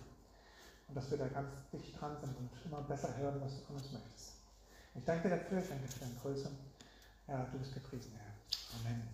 Und 0.88 0.96
dass 0.96 1.10
wir 1.10 1.18
da 1.18 1.26
ganz 1.26 1.48
dicht 1.72 2.00
dran 2.00 2.16
sind 2.20 2.36
und 2.36 2.50
immer 2.64 2.82
besser 2.82 3.16
hören, 3.16 3.40
was 3.40 3.56
du 3.58 3.64
von 3.64 3.76
uns 3.76 3.90
möchtest. 3.92 4.32
Ich 4.94 5.04
danke 5.04 5.28
dir 5.28 5.36
dafür, 5.36 5.58
ich 5.58 5.68
danke 5.68 5.86
dir 5.86 5.92
für 5.92 6.00
deine 6.00 6.14
Größe. 6.22 6.50
Ja, 7.26 7.46
du 7.50 7.58
bist 7.58 7.74
gepriesen, 7.74 8.12
Herr. 8.16 8.80
Amen. 8.80 9.08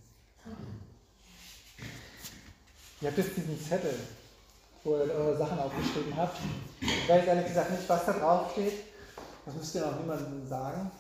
Ihr 3.01 3.09
habt 3.09 3.19
jetzt 3.19 3.37
diesen 3.37 3.61
Zettel 3.61 3.95
wo 4.87 4.97
ihr 4.97 5.13
eure 5.13 5.37
Sachen 5.37 5.59
aufgeschrieben 5.59 6.17
habt. 6.17 6.39
Ich 6.81 7.09
weiß 7.09 7.27
ehrlich 7.27 7.47
gesagt 7.47 7.73
nicht, 7.73 7.89
was 7.89 8.07
da 8.07 8.13
drauf 8.13 8.53
steht. 8.53 8.85
Das 9.45 9.55
müsst 9.55 9.75
ihr 9.75 9.87
auch 9.87 9.97
niemandem 9.97 10.47
sagen. 10.47 10.91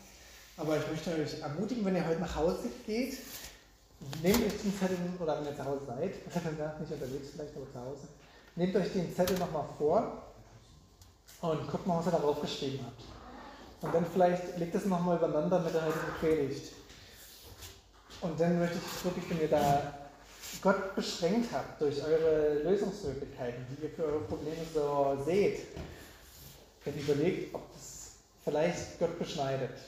Aber 0.56 0.76
ich 0.76 0.88
möchte 0.90 1.10
euch 1.10 1.40
ermutigen, 1.40 1.84
wenn 1.84 1.94
ihr 1.94 2.06
heute 2.06 2.20
nach 2.20 2.34
Hause 2.34 2.68
geht, 2.84 3.18
nehmt 4.22 4.44
euch 4.44 4.60
den 4.60 4.76
Zettel, 4.76 4.96
oder 5.20 5.38
wenn 5.38 5.46
ihr 5.46 5.56
zu 5.56 5.64
Hause 5.64 5.80
seid, 5.86 6.00
nicht 6.80 6.92
unterwegs 6.92 7.28
vielleicht, 7.32 7.56
aber 7.56 7.72
zu 7.72 7.80
Hause, 7.80 8.08
nehmt 8.56 8.74
euch 8.74 8.92
den 8.92 9.14
Zettel 9.14 9.38
nochmal 9.38 9.64
vor 9.78 10.22
und 11.42 11.70
guckt 11.70 11.86
mal, 11.86 11.98
was 11.98 12.06
ihr 12.06 12.12
darauf 12.12 12.40
geschrieben 12.40 12.84
habt. 12.84 13.02
Und 13.82 13.94
dann 13.94 14.06
vielleicht 14.12 14.58
legt 14.58 14.74
es 14.74 14.86
nochmal 14.86 15.18
übereinander 15.18 15.60
mit 15.60 15.74
der 15.74 15.84
heutigen 15.84 16.12
Predigt. 16.18 16.72
Und 18.22 18.40
dann 18.40 18.58
möchte 18.58 18.78
ich 18.78 19.04
wirklich, 19.04 19.30
wenn 19.30 19.40
ihr 19.42 19.50
da 19.50 20.05
Gott 20.62 20.94
beschränkt 20.94 21.52
habt 21.52 21.80
durch 21.80 22.02
eure 22.02 22.62
Lösungsmöglichkeiten, 22.64 23.66
die 23.70 23.84
ihr 23.84 23.90
für 23.90 24.04
eure 24.04 24.20
Probleme 24.20 24.62
so 24.74 25.16
seht, 25.24 25.60
wenn 26.84 26.96
ihr 26.96 27.02
überlegt, 27.02 27.54
ob 27.54 27.72
das 27.72 28.12
vielleicht 28.44 28.98
Gott 28.98 29.18
beschneidet, 29.18 29.78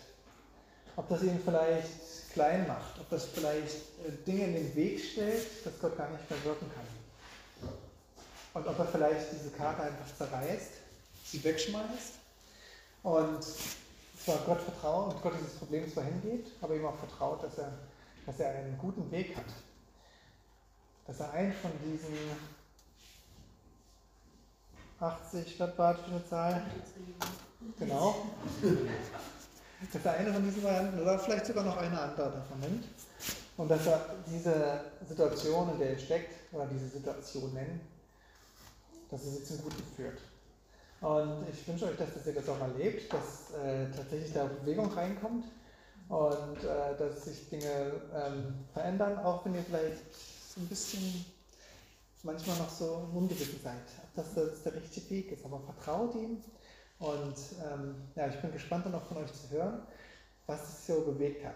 ob 0.97 1.09
das 1.09 1.23
ihn 1.23 1.41
vielleicht 1.45 2.33
klein 2.33 2.67
macht, 2.69 3.01
ob 3.01 3.11
das 3.11 3.25
vielleicht 3.25 3.75
äh, 4.07 4.13
Dinge 4.27 4.45
in 4.45 4.55
den 4.55 4.77
Weg 4.77 5.01
stellt, 5.01 5.47
dass 5.65 5.79
Gott 5.81 5.97
gar 5.97 6.11
nicht 6.11 6.31
mehr 6.31 6.45
wirken 6.45 6.71
kann. 6.75 7.73
Und 8.55 8.69
ob 8.69 8.79
er 8.79 8.87
vielleicht 8.87 9.33
diese 9.33 9.51
Karte 9.51 9.83
einfach 9.83 10.07
zerreißt, 10.17 10.71
sie 11.25 11.45
wegschmeißt 11.45 12.15
und 13.03 13.45
zwar 14.25 14.39
Gott 14.47 14.61
vertraut 14.61 15.15
und 15.15 15.23
Gott 15.23 15.35
dieses 15.41 15.55
Problem 15.55 15.91
zwar 15.93 16.05
hingeht, 16.05 16.47
aber 16.61 16.75
ihm 16.75 16.87
auch 16.87 16.99
vertraut, 16.99 17.43
dass 17.43 17.59
er, 17.59 17.73
dass 18.27 18.41
er 18.41 18.51
einen 18.51 18.79
guten 18.79 19.11
Weg 19.11 19.37
hat 19.37 19.45
dass 21.09 21.21
er 21.21 21.33
einen 21.33 21.53
von 21.55 21.71
diesen 21.83 22.15
80, 25.01 25.59
was 25.59 25.79
war 25.79 25.95
das 25.95 26.03
für 26.03 26.11
eine 26.11 26.29
Zahl? 26.29 26.63
Genau. 27.79 28.27
Dass 29.93 30.05
er 30.05 30.13
eine 30.13 30.33
von 30.33 30.45
diesen 30.45 30.63
Varianten 30.63 31.01
oder 31.01 31.19
vielleicht 31.19 31.47
sogar 31.47 31.65
noch 31.65 31.79
eine 31.79 31.99
andere 31.99 32.31
davon 32.31 32.61
nimmt. 32.61 32.85
Und 33.57 33.71
dass 33.71 33.87
er 33.87 34.17
diese 34.27 34.85
Situation, 35.09 35.71
in 35.73 35.79
der 35.79 35.91
er 35.91 35.99
steckt, 35.99 36.53
oder 36.53 36.67
diese 36.67 36.89
Situationen, 36.89 37.81
dass 39.11 39.25
er 39.25 39.31
sie 39.31 39.45
zum 39.45 39.63
Guten 39.63 39.83
führt. 39.97 40.19
Und 41.01 41.47
ich 41.51 41.67
wünsche 41.67 41.87
euch, 41.87 41.97
dass 41.97 42.27
ihr 42.27 42.35
das 42.35 42.49
auch 42.49 42.59
mal 42.59 42.73
lebt, 42.77 43.13
dass 43.13 43.53
äh, 43.65 43.91
tatsächlich 43.97 44.33
da 44.33 44.45
Bewegung 44.45 44.93
reinkommt 44.93 45.47
und 46.09 46.65
äh, 46.65 46.97
dass 46.99 47.25
sich 47.25 47.49
Dinge 47.49 47.93
ähm, 48.15 48.55
verändern, 48.73 49.19
auch 49.19 49.45
wenn 49.45 49.55
ihr 49.55 49.63
vielleicht 49.63 50.03
ein 50.59 50.69
bisschen 50.69 51.25
manchmal 52.23 52.59
noch 52.59 52.71
so 52.71 53.09
ungewissen 53.15 53.61
seid, 53.63 53.77
ob 54.03 54.15
das, 54.15 54.35
das 54.35 54.63
der 54.63 54.75
richtige 54.75 55.11
Weg 55.11 55.33
ist. 55.33 55.45
Aber 55.45 55.61
vertraut 55.61 56.15
ihm 56.15 56.39
und 56.99 57.37
ähm, 57.65 57.95
ja, 58.17 58.27
ich 58.29 58.41
bin 58.41 58.53
gespannt 58.53 58.87
dann 58.87 58.95
auch 58.95 59.07
von 59.07 59.19
euch 59.19 59.33
zu 59.33 59.51
hören, 59.51 59.83
was 60.47 60.63
es 60.69 60.87
so 60.87 61.03
bewegt 61.03 61.45
hat. 61.45 61.55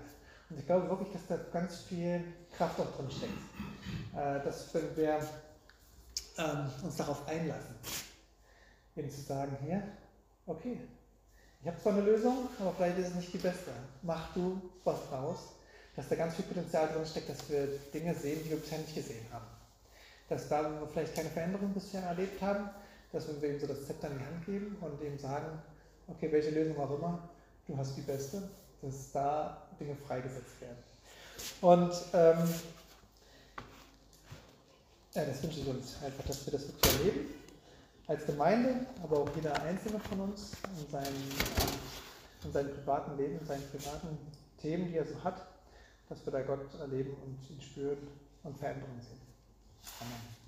Und 0.50 0.59
ich 0.59 0.66
glaube 0.66 0.88
wirklich, 0.88 1.12
dass 1.12 1.26
da 1.26 1.36
ganz 1.53 1.78
viel 1.80 2.22
Kraft 2.57 2.78
auch 2.78 2.96
drin 2.96 3.11
steckt. 3.11 3.32
Äh, 4.14 4.44
dass 4.44 4.72
wenn 4.74 4.96
wir 4.96 5.20
ähm, 6.38 6.70
uns 6.82 6.96
darauf 6.96 7.26
einlassen, 7.26 7.74
eben 8.96 9.11
zu 9.11 9.20
sagen, 9.22 9.57
hier, 9.62 9.82
okay, 10.46 10.78
ich 11.61 11.68
habe 11.68 11.80
zwar 11.80 11.92
eine 11.94 12.03
Lösung, 12.03 12.48
aber 12.59 12.72
vielleicht 12.74 12.98
ist 12.98 13.09
es 13.09 13.14
nicht 13.14 13.32
die 13.32 13.38
beste. 13.38 13.70
Mach 14.03 14.34
du 14.34 14.61
was 14.84 15.09
draus 15.09 15.38
dass 15.97 16.09
da 16.09 16.16
ganz 16.16 16.34
viel 16.34 16.45
Potenzial 16.47 16.88
drin 16.88 17.05
steckt, 17.05 17.28
dass 17.28 17.51
wir 17.51 17.66
Dinge 17.93 18.14
sehen, 18.14 18.40
die 18.45 18.51
wir 18.51 18.57
bisher 18.59 18.78
nicht 18.78 18.95
gesehen 18.95 19.26
haben. 19.32 19.47
dass 20.28 20.49
da, 20.49 20.64
wo 20.64 20.80
wir 20.80 20.88
vielleicht 20.88 21.14
keine 21.14 21.28
Veränderung 21.28 21.74
bisher 21.74 22.03
erlebt 22.03 22.40
haben, 22.40 22.70
dass 23.12 23.28
wir 23.28 23.51
ihm 23.51 23.61
so 23.61 23.66
das 23.66 23.86
Zepter 23.86 24.11
in 24.11 24.18
die 24.18 24.24
Hand 24.24 24.47
geben 24.47 24.76
und 24.80 25.03
ihm 25.03 25.18
sagen, 25.18 25.61
okay, 26.09 26.32
welche 26.32 26.51
Lösung 26.51 26.78
auch 26.78 26.99
immer, 26.99 27.28
du 27.66 27.76
hast 27.76 27.97
die 27.97 28.01
beste, 28.01 28.49
dass 28.80 29.12
da 29.12 29.62
Dinge 29.78 29.95
freigesetzt 30.07 30.61
werden. 30.61 30.78
Und 31.61 31.93
ähm, 32.14 32.55
ja, 35.14 35.24
das 35.26 35.43
wünsche 35.43 35.61
ich 35.61 35.68
uns 35.68 35.97
einfach, 36.03 36.24
dass 36.24 36.47
wir 36.47 36.53
das 36.53 36.68
wirklich 36.68 36.99
erleben. 36.99 37.34
Als 38.07 38.24
Gemeinde, 38.24 38.86
aber 39.03 39.18
auch 39.18 39.36
jeder 39.36 39.61
Einzelne 39.62 40.01
von 40.01 40.20
uns 40.20 40.53
in 40.78 40.90
seinem, 40.90 41.14
in 42.45 42.53
seinem 42.53 42.74
privaten 42.74 43.16
Leben, 43.18 43.38
in 43.38 43.47
seinen 43.47 43.68
privaten 43.70 44.18
Themen, 44.61 44.88
die 44.88 44.97
er 44.97 45.07
so 45.07 45.22
hat, 45.22 45.51
dass 46.12 46.26
wir 46.26 46.32
da 46.32 46.42
Gott 46.42 46.74
erleben 46.78 47.14
und 47.24 47.38
ihn 47.50 47.60
spüren 47.62 47.96
und 48.42 48.58
Veränderungen 48.58 49.00
sehen. 49.00 49.20
Amen. 50.00 50.41